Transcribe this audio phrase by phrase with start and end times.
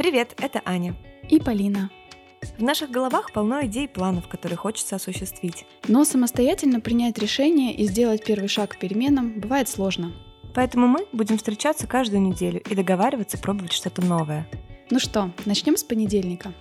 [0.00, 0.96] Привет, это Аня.
[1.28, 1.90] И Полина.
[2.56, 5.66] В наших головах полно идей и планов, которые хочется осуществить.
[5.88, 10.14] Но самостоятельно принять решение и сделать первый шаг к переменам бывает сложно.
[10.54, 14.48] Поэтому мы будем встречаться каждую неделю и договариваться пробовать что-то новое.
[14.90, 16.54] Ну что, начнем с понедельника.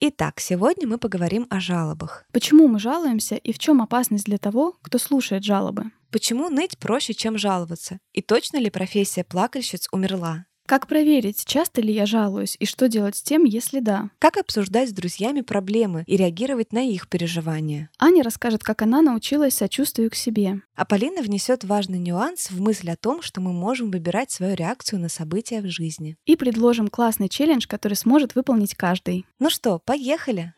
[0.00, 2.24] Итак, сегодня мы поговорим о жалобах.
[2.32, 5.90] Почему мы жалуемся и в чем опасность для того, кто слушает жалобы?
[6.10, 7.98] Почему ныть проще, чем жаловаться?
[8.12, 10.46] И точно ли профессия плакальщиц умерла?
[10.68, 14.10] Как проверить, часто ли я жалуюсь и что делать с тем, если да?
[14.18, 17.88] Как обсуждать с друзьями проблемы и реагировать на их переживания?
[17.98, 20.60] Аня расскажет, как она научилась сочувствию к себе.
[20.76, 25.00] А Полина внесет важный нюанс в мысль о том, что мы можем выбирать свою реакцию
[25.00, 26.18] на события в жизни.
[26.26, 29.24] И предложим классный челлендж, который сможет выполнить каждый.
[29.38, 30.52] Ну что, поехали!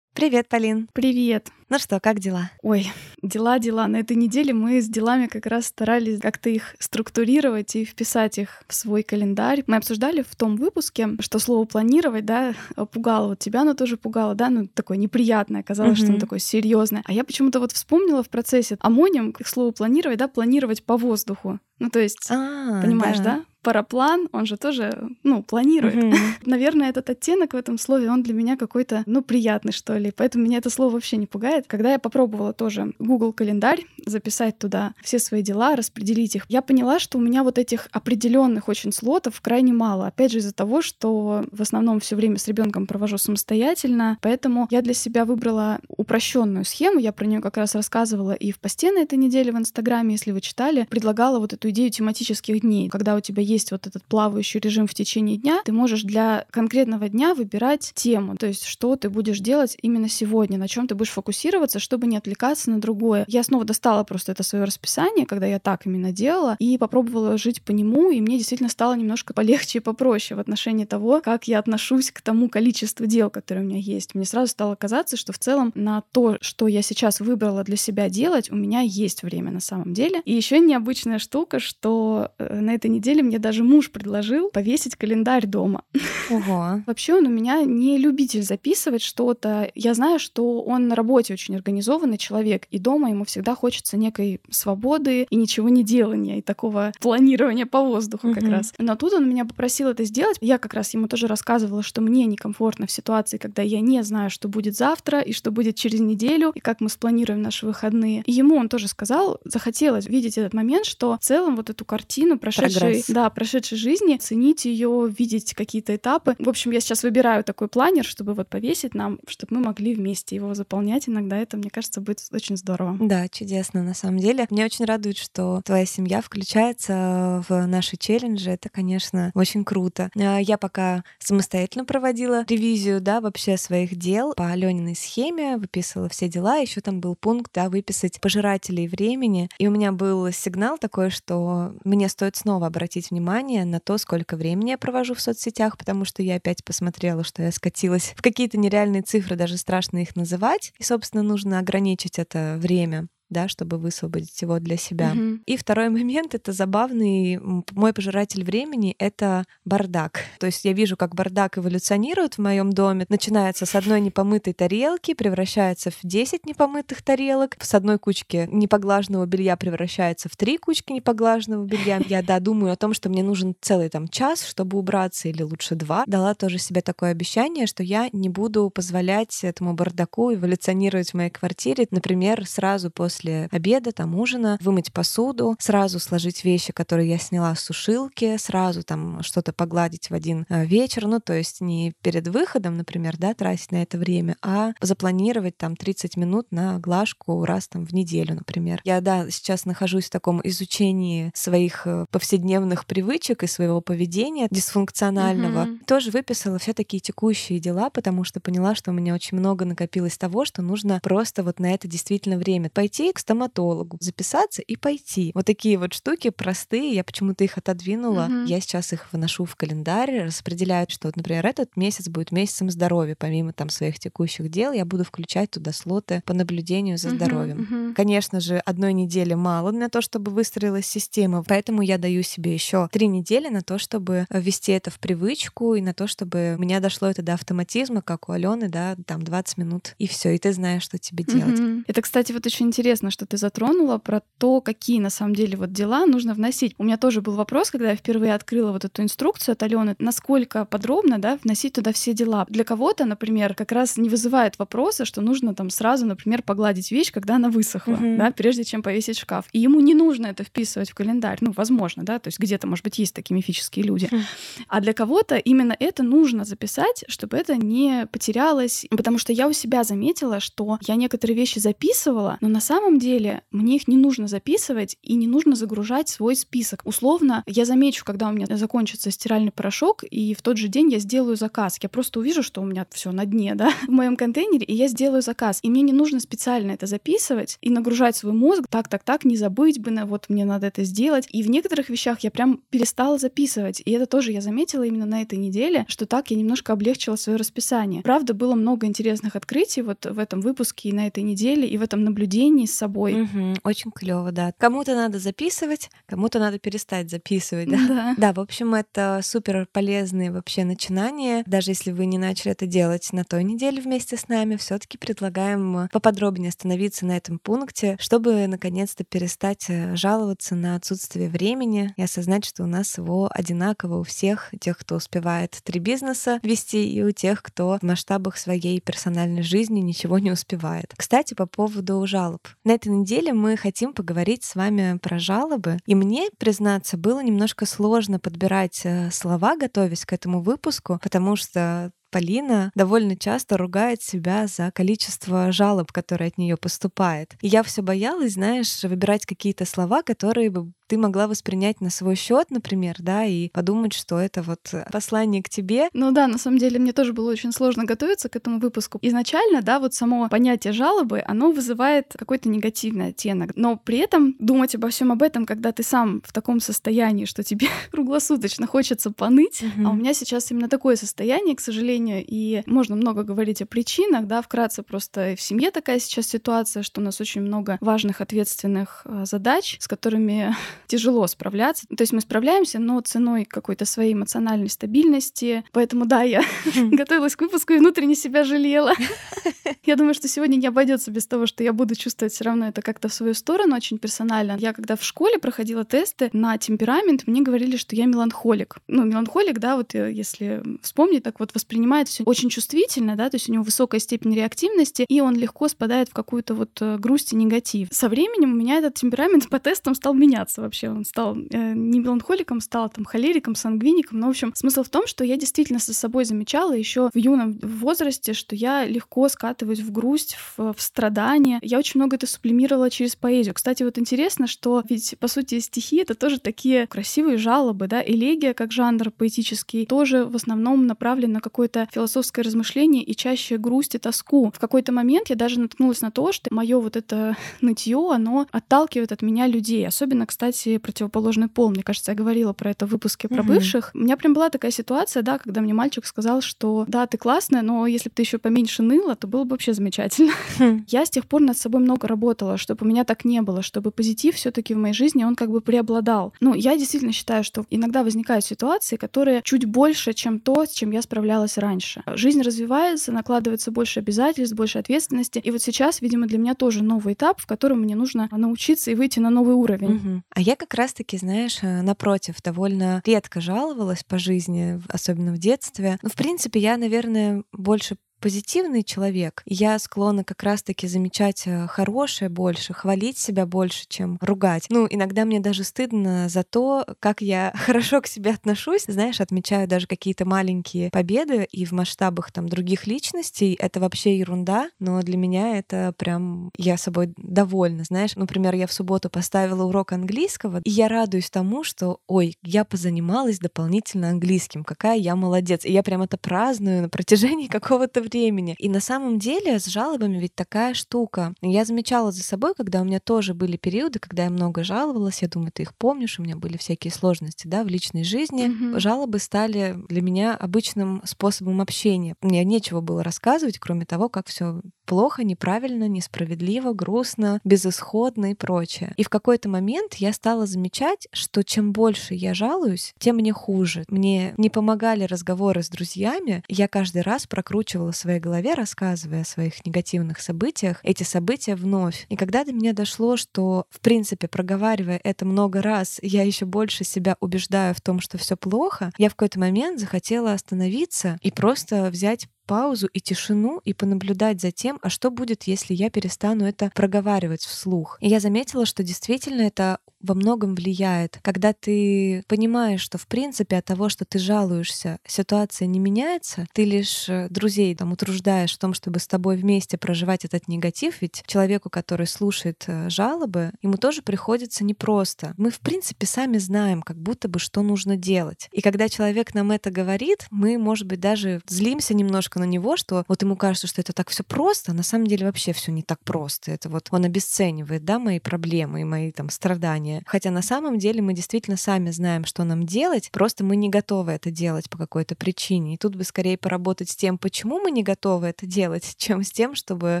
[0.12, 0.88] Привет, Полин.
[0.92, 1.50] Привет.
[1.68, 2.50] Ну что, как дела?
[2.62, 2.88] Ой,
[3.22, 3.86] дела, дела.
[3.86, 8.64] На этой неделе мы с делами как раз старались как-то их структурировать и вписать их
[8.66, 9.62] в свой календарь.
[9.68, 12.54] Мы обсуждали в том выпуске, что слово планировать, да,
[12.90, 13.28] пугало.
[13.28, 16.02] Вот тебя оно тоже пугало, да, ну такое неприятное, казалось, mm-hmm.
[16.02, 17.04] что оно такое серьезное.
[17.06, 21.60] А я почему-то вот вспомнила в процессе амоним, к слову планировать, да, планировать по воздуху.
[21.78, 23.36] Ну, то есть, а, понимаешь, да?
[23.36, 23.44] да?
[23.62, 25.94] Параплан, он же тоже, ну, планирует.
[25.94, 26.16] Mm-hmm.
[26.46, 30.12] Наверное, этот оттенок в этом слове, он для меня какой-то, ну, приятный, что ли.
[30.14, 31.66] Поэтому меня это слово вообще не пугает.
[31.66, 36.98] Когда я попробовала тоже Google календарь записать туда все свои дела, распределить их, я поняла,
[36.98, 40.06] что у меня вот этих определенных очень слотов крайне мало.
[40.06, 44.82] Опять же, из-за того, что в основном все время с ребенком провожу самостоятельно, поэтому я
[44.82, 46.98] для себя выбрала упрощенную схему.
[46.98, 50.32] Я про нее как раз рассказывала и в посте на этой неделе в Инстаграме, если
[50.32, 54.60] вы читали, предлагала вот эту идею тематических дней, когда у тебя есть вот этот плавающий
[54.60, 59.10] режим в течение дня, ты можешь для конкретного дня выбирать тему, то есть что ты
[59.10, 63.24] будешь делать именно сегодня, на чем ты будешь фокусироваться, чтобы не отвлекаться на другое.
[63.28, 67.62] Я снова достала просто это свое расписание, когда я так именно делала, и попробовала жить
[67.62, 71.58] по нему, и мне действительно стало немножко полегче и попроще в отношении того, как я
[71.58, 74.14] отношусь к тому количеству дел, которые у меня есть.
[74.14, 78.08] Мне сразу стало казаться, что в целом на то, что я сейчас выбрала для себя
[78.08, 80.22] делать, у меня есть время на самом деле.
[80.24, 85.46] И еще необычная штука, что э, на этой неделе мне даже муж предложил повесить календарь
[85.46, 85.82] дома.
[86.30, 86.82] Ого.
[86.86, 89.70] Вообще он у меня не любитель записывать что-то.
[89.74, 94.40] Я знаю, что он на работе очень организованный человек, и дома ему всегда хочется некой
[94.50, 98.34] свободы и ничего не делания, и такого планирования по воздуху mm-hmm.
[98.34, 98.74] как раз.
[98.78, 100.38] Но тут он меня попросил это сделать.
[100.40, 104.30] Я как раз ему тоже рассказывала, что мне некомфортно в ситуации, когда я не знаю,
[104.30, 108.22] что будет завтра и что будет через неделю, и как мы спланируем наши выходные.
[108.26, 112.38] И ему он тоже сказал, захотелось видеть этот момент, что в целом вот эту картину
[112.38, 116.36] прошедшей, да, прошедшей жизни, ценить ее, видеть какие-то этапы.
[116.38, 120.36] В общем, я сейчас выбираю такой планер, чтобы вот повесить нам, чтобы мы могли вместе
[120.36, 121.08] его заполнять.
[121.08, 122.96] Иногда это, мне кажется, будет очень здорово.
[123.00, 124.46] Да, чудесно на самом деле.
[124.50, 128.50] Мне очень радует, что твоя семья включается в наши челленджи.
[128.50, 130.10] Это, конечно, очень круто.
[130.16, 136.28] А, я пока самостоятельно проводила ревизию, да, вообще своих дел по Алёниной схеме, выписывала все
[136.28, 136.56] дела.
[136.56, 139.48] Еще там был пункт, да, выписать пожирателей времени.
[139.58, 143.19] И у меня был сигнал такой, что мне стоит снова обратить внимание
[143.64, 147.52] на то, сколько времени я провожу в соцсетях, потому что я опять посмотрела, что я
[147.52, 150.72] скатилась в какие-то нереальные цифры, даже страшно их называть.
[150.78, 155.12] И, собственно, нужно ограничить это время да, чтобы высвободить его для себя.
[155.14, 155.40] Mm-hmm.
[155.46, 157.40] И второй момент— это забавный
[157.72, 160.20] мой пожиратель времени— это бардак.
[160.38, 163.06] То есть я вижу, как бардак эволюционирует в моем доме.
[163.08, 169.56] Начинается с одной непомытой тарелки, превращается в 10 непомытых тарелок, с одной кучки непоглаженного белья
[169.56, 172.00] превращается в три кучки непоглаженного белья.
[172.08, 175.74] Я, да, думаю о том, что мне нужен целый там час, чтобы убраться, или лучше
[175.74, 176.04] два.
[176.06, 181.30] Дала тоже себе такое обещание, что я не буду позволять этому бардаку эволюционировать в моей
[181.30, 187.18] квартире, например, сразу после после обеда, там ужина, вымыть посуду, сразу сложить вещи, которые я
[187.18, 191.92] сняла с сушилки, сразу там что-то погладить в один э, вечер, ну то есть не
[192.00, 197.44] перед выходом, например, да, тратить на это время, а запланировать там 30 минут на глажку
[197.44, 198.80] раз там в неделю, например.
[198.84, 205.66] Я, да, сейчас нахожусь в таком изучении своих э, повседневных привычек и своего поведения дисфункционального.
[205.66, 205.84] Mm-hmm.
[205.84, 210.16] Тоже выписала все такие текущие дела, потому что поняла, что у меня очень много накопилось
[210.16, 212.70] того, что нужно просто вот на это действительно время.
[212.70, 215.32] Пойти к стоматологу, записаться и пойти.
[215.34, 218.26] Вот такие вот штуки простые, я почему-то их отодвинула.
[218.26, 218.44] Угу.
[218.46, 223.16] Я сейчас их выношу в календарь, распределяю, что, вот, например, этот месяц будет месяцем здоровья.
[223.18, 227.62] Помимо там своих текущих дел, я буду включать туда слоты по наблюдению за здоровьем.
[227.62, 227.94] Угу, угу.
[227.94, 232.88] Конечно же, одной недели мало на то, чтобы выстроилась система, поэтому я даю себе еще
[232.92, 236.80] три недели на то, чтобы ввести это в привычку и на то, чтобы у меня
[236.80, 240.52] дошло это до автоматизма, как у Алены, да, там 20 минут, и все, и ты
[240.52, 241.58] знаешь, что тебе делать.
[241.58, 241.84] Угу.
[241.86, 245.56] Это, кстати, вот очень интересно интересно, что ты затронула про то, какие на самом деле
[245.56, 246.74] вот дела нужно вносить.
[246.78, 250.64] У меня тоже был вопрос, когда я впервые открыла вот эту инструкцию от Алены, насколько
[250.64, 252.46] подробно, да, вносить туда все дела.
[252.48, 257.12] Для кого-то, например, как раз не вызывает вопроса, что нужно там сразу, например, погладить вещь,
[257.12, 258.16] когда она высохла, mm-hmm.
[258.16, 259.46] да, прежде чем повесить в шкаф.
[259.52, 261.38] И ему не нужно это вписывать в календарь.
[261.40, 264.06] Ну, возможно, да, то есть где-то, может быть, есть такие мифические люди.
[264.06, 264.64] Mm-hmm.
[264.68, 268.86] А для кого-то именно это нужно записать, чтобы это не потерялось.
[268.90, 273.42] Потому что я у себя заметила, что я некоторые вещи записывала, но на самом деле
[273.50, 276.82] мне их не нужно записывать и не нужно загружать свой список.
[276.84, 280.98] Условно, я замечу, когда у меня закончится стиральный порошок, и в тот же день я
[280.98, 281.78] сделаю заказ.
[281.82, 284.88] Я просто увижу, что у меня все на дне, да, в моем контейнере, и я
[284.88, 285.60] сделаю заказ.
[285.62, 288.64] И мне не нужно специально это записывать и нагружать свой мозг.
[288.68, 291.26] Так, так, так, не забыть бы, на вот мне надо это сделать.
[291.30, 293.82] И в некоторых вещах я прям перестала записывать.
[293.84, 297.36] И это тоже я заметила именно на этой неделе, что так я немножко облегчила свое
[297.36, 298.02] расписание.
[298.02, 301.82] Правда, было много интересных открытий вот в этом выпуске и на этой неделе, и в
[301.82, 303.22] этом наблюдении с собой.
[303.22, 304.52] Угу, очень клево, да.
[304.58, 307.78] Кому-то надо записывать, кому-то надо перестать записывать, да?
[307.88, 308.14] Да.
[308.16, 311.42] Да, в общем, это супер полезные вообще начинания.
[311.46, 315.88] Даже если вы не начали это делать на той неделе вместе с нами, все-таки предлагаем
[315.92, 322.44] поподробнее остановиться на этом пункте, чтобы наконец-то перестать э, жаловаться на отсутствие времени и осознать,
[322.44, 327.10] что у нас его одинаково у всех, тех, кто успевает три бизнеса вести, и у
[327.10, 330.94] тех, кто в масштабах своей персональной жизни ничего не успевает.
[330.96, 332.46] Кстати, по поводу жалоб.
[332.62, 335.78] На этой неделе мы хотим поговорить с вами про жалобы.
[335.86, 341.90] И мне, признаться, было немножко сложно подбирать э, слова, готовясь к этому выпуску, потому что
[342.10, 347.36] Полина довольно часто ругает себя за количество жалоб, которые от нее поступает.
[347.40, 352.16] И я все боялась, знаешь, выбирать какие-то слова, которые бы ты могла воспринять на свой
[352.16, 355.88] счет, например, да, и подумать, что это вот послание к тебе.
[355.92, 358.98] Ну да, на самом деле мне тоже было очень сложно готовиться к этому выпуску.
[359.00, 363.52] Изначально, да, вот само понятие жалобы, оно вызывает какой-то негативный оттенок.
[363.54, 367.44] Но при этом думать обо всем об этом, когда ты сам в таком состоянии, что
[367.44, 369.86] тебе круглосуточно хочется поныть, mm-hmm.
[369.86, 374.26] а у меня сейчас именно такое состояние, к сожалению, и можно много говорить о причинах,
[374.26, 379.02] да, вкратце просто в семье такая сейчас ситуация, что у нас очень много важных, ответственных
[379.04, 380.52] а, задач, с которыми
[380.86, 381.86] тяжело справляться.
[381.86, 385.64] То есть мы справляемся, но ценой какой-то своей эмоциональной стабильности.
[385.72, 386.42] Поэтому да, я
[386.74, 388.92] готовилась к выпуску и внутренне себя жалела.
[389.84, 392.82] Я думаю, что сегодня не обойдется без того, что я буду чувствовать все равно это
[392.82, 394.56] как-то в свою сторону, очень персонально.
[394.58, 398.76] Я когда в школе проходила тесты на темперамент, мне говорили, что я меланхолик.
[398.88, 403.36] Ну, меланхолик, да, вот э, если вспомнить, так вот воспринимает все очень чувствительно, да, то
[403.36, 407.32] есть у него высокая степень реактивности, и он легко спадает в какую-то вот э, грусть
[407.32, 407.88] и негатив.
[407.90, 410.88] Со временем у меня этот темперамент по тестам стал меняться вообще.
[410.88, 414.20] Он стал э, не меланхоликом, стал там холериком, сангвиником.
[414.20, 417.58] Но, в общем, смысл в том, что я действительно со собой замечала еще в юном
[417.60, 421.58] возрасте, что я легко скатываюсь в грусть, в, в страдания.
[421.62, 423.54] Я очень много это сублимировала через поэзию.
[423.54, 428.54] Кстати, вот интересно, что ведь, по сути, стихи— это тоже такие красивые жалобы, да, элегия
[428.54, 433.98] как жанр поэтический тоже в основном направлен на какое-то философское размышление и чаще грусть и
[433.98, 434.52] тоску.
[434.54, 439.12] В какой-то момент я даже наткнулась на то, что мое вот это нытье, оно отталкивает
[439.12, 439.86] от меня людей.
[439.86, 441.70] Особенно, кстати, кстати, противоположный пол.
[441.70, 443.54] Мне кажется, я говорила про это в выпуске про угу.
[443.54, 443.90] бывших.
[443.94, 447.62] У меня прям была такая ситуация, да, когда мне мальчик сказал, что да, ты классная,
[447.62, 450.32] но если бы ты еще поменьше ныла, то было бы вообще замечательно.
[450.58, 450.84] Хм.
[450.88, 453.90] Я с тех пор над собой много работала, чтобы у меня так не было, чтобы
[453.90, 456.34] позитив все-таки в моей жизни он как бы преобладал.
[456.40, 460.90] Ну, я действительно считаю, что иногда возникают ситуации, которые чуть больше, чем то, с чем
[460.90, 462.02] я справлялась раньше.
[462.06, 465.38] Жизнь развивается, накладывается больше обязательств, больше ответственности.
[465.38, 468.94] И вот сейчас, видимо, для меня тоже новый этап, в котором мне нужно научиться и
[468.94, 469.96] выйти на новый уровень.
[469.96, 470.22] Угу.
[470.30, 475.98] А я как раз-таки, знаешь, э, напротив, довольно редко жаловалась по жизни, особенно в детстве.
[476.02, 479.42] Но, в принципе, я, наверное, больше позитивный человек.
[479.46, 484.66] Я склонна как раз-таки замечать э, хорошее больше, хвалить себя больше, чем ругать.
[484.68, 488.84] Ну, иногда мне даже стыдно за то, как я хорошо к себе отношусь.
[488.86, 494.70] Знаешь, отмечаю даже какие-то маленькие победы, и в масштабах там других личностей это вообще ерунда,
[494.78, 497.84] но для меня это прям я собой довольна.
[497.84, 502.64] Знаешь, например, я в субботу поставила урок английского, и я радуюсь тому, что, ой, я
[502.64, 505.64] позанималась дополнительно английским, какая я молодец.
[505.64, 508.54] И я прям это праздную на протяжении какого-то времени.
[508.58, 511.34] И на самом деле с жалобами ведь такая штука.
[511.40, 515.28] Я замечала за собой, когда у меня тоже были периоды, когда я много жаловалась, я
[515.28, 518.48] думаю, ты их помнишь, у меня были всякие сложности, да, в личной жизни.
[518.48, 518.80] Mm-hmm.
[518.80, 522.14] Жалобы стали для меня обычным способом общения.
[522.20, 528.92] Мне нечего было рассказывать, кроме того, как все плохо, неправильно, несправедливо, грустно, безысходно и прочее.
[528.96, 533.84] И в какой-то момент я стала замечать, что чем больше я жалуюсь, тем мне хуже.
[533.86, 536.42] Мне не помогали разговоры с друзьями.
[536.48, 542.06] Я каждый раз прокручивала своей голове, рассказывая о своих негативных событиях, эти события вновь.
[542.08, 546.84] И когда до меня дошло, что, в принципе, проговаривая это много раз, я еще больше
[546.84, 551.90] себя убеждаю в том, что все плохо, я в какой-то момент захотела остановиться и просто
[551.90, 556.72] взять паузу и тишину и понаблюдать за тем, а что будет, если я перестану это
[556.74, 557.96] проговаривать вслух.
[558.00, 561.18] И я заметила, что действительно это во многом влияет.
[561.22, 566.64] Когда ты понимаешь, что в принципе от того, что ты жалуешься, ситуация не меняется, ты
[566.64, 571.22] лишь э, друзей там утруждаешь в том, чтобы с тобой вместе проживать этот негатив, ведь
[571.26, 575.34] человеку, который слушает э, жалобы, ему тоже приходится непросто.
[575.36, 578.48] Мы в принципе сами знаем, как будто бы что нужно делать.
[578.52, 583.04] И когда человек нам это говорит, мы, может быть, даже злимся немножко на него, что
[583.08, 585.82] вот ему кажется, что это так все просто, а на самом деле вообще все не
[585.82, 586.52] так просто.
[586.52, 589.89] Это вот он обесценивает, да, мои проблемы и мои там страдания.
[590.06, 594.12] Хотя на самом деле мы действительно сами знаем, что нам делать, просто мы не готовы
[594.12, 595.74] это делать по какой-то причине.
[595.74, 599.30] И тут бы скорее поработать с тем, почему мы не готовы это делать, чем с
[599.30, 600.00] тем, чтобы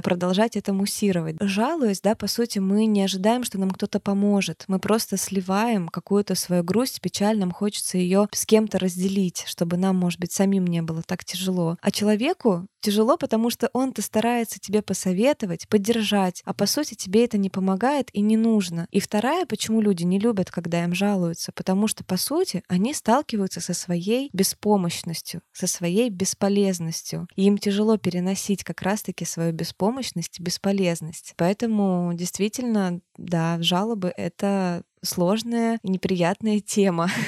[0.02, 1.36] продолжать это муссировать.
[1.40, 4.64] Жалуясь, да, по сути, мы не ожидаем, что нам кто-то поможет.
[4.68, 9.96] Мы просто сливаем какую-то свою грусть, печаль, нам хочется ее с кем-то разделить, чтобы нам,
[9.96, 11.76] может быть, самим не было так тяжело.
[11.80, 17.24] А человек человеку тяжело, потому что он-то старается тебе посоветовать, поддержать, а по сути тебе
[17.24, 18.86] это не помогает и не нужно.
[18.90, 23.60] И вторая, почему люди не любят, когда им жалуются, потому что по сути они сталкиваются
[23.60, 27.28] со своей беспомощностью, со своей бесполезностью.
[27.36, 31.34] И им тяжело переносить как раз-таки свою беспомощность и бесполезность.
[31.36, 37.10] Поэтому действительно, да, жалобы— это сложная и неприятная тема.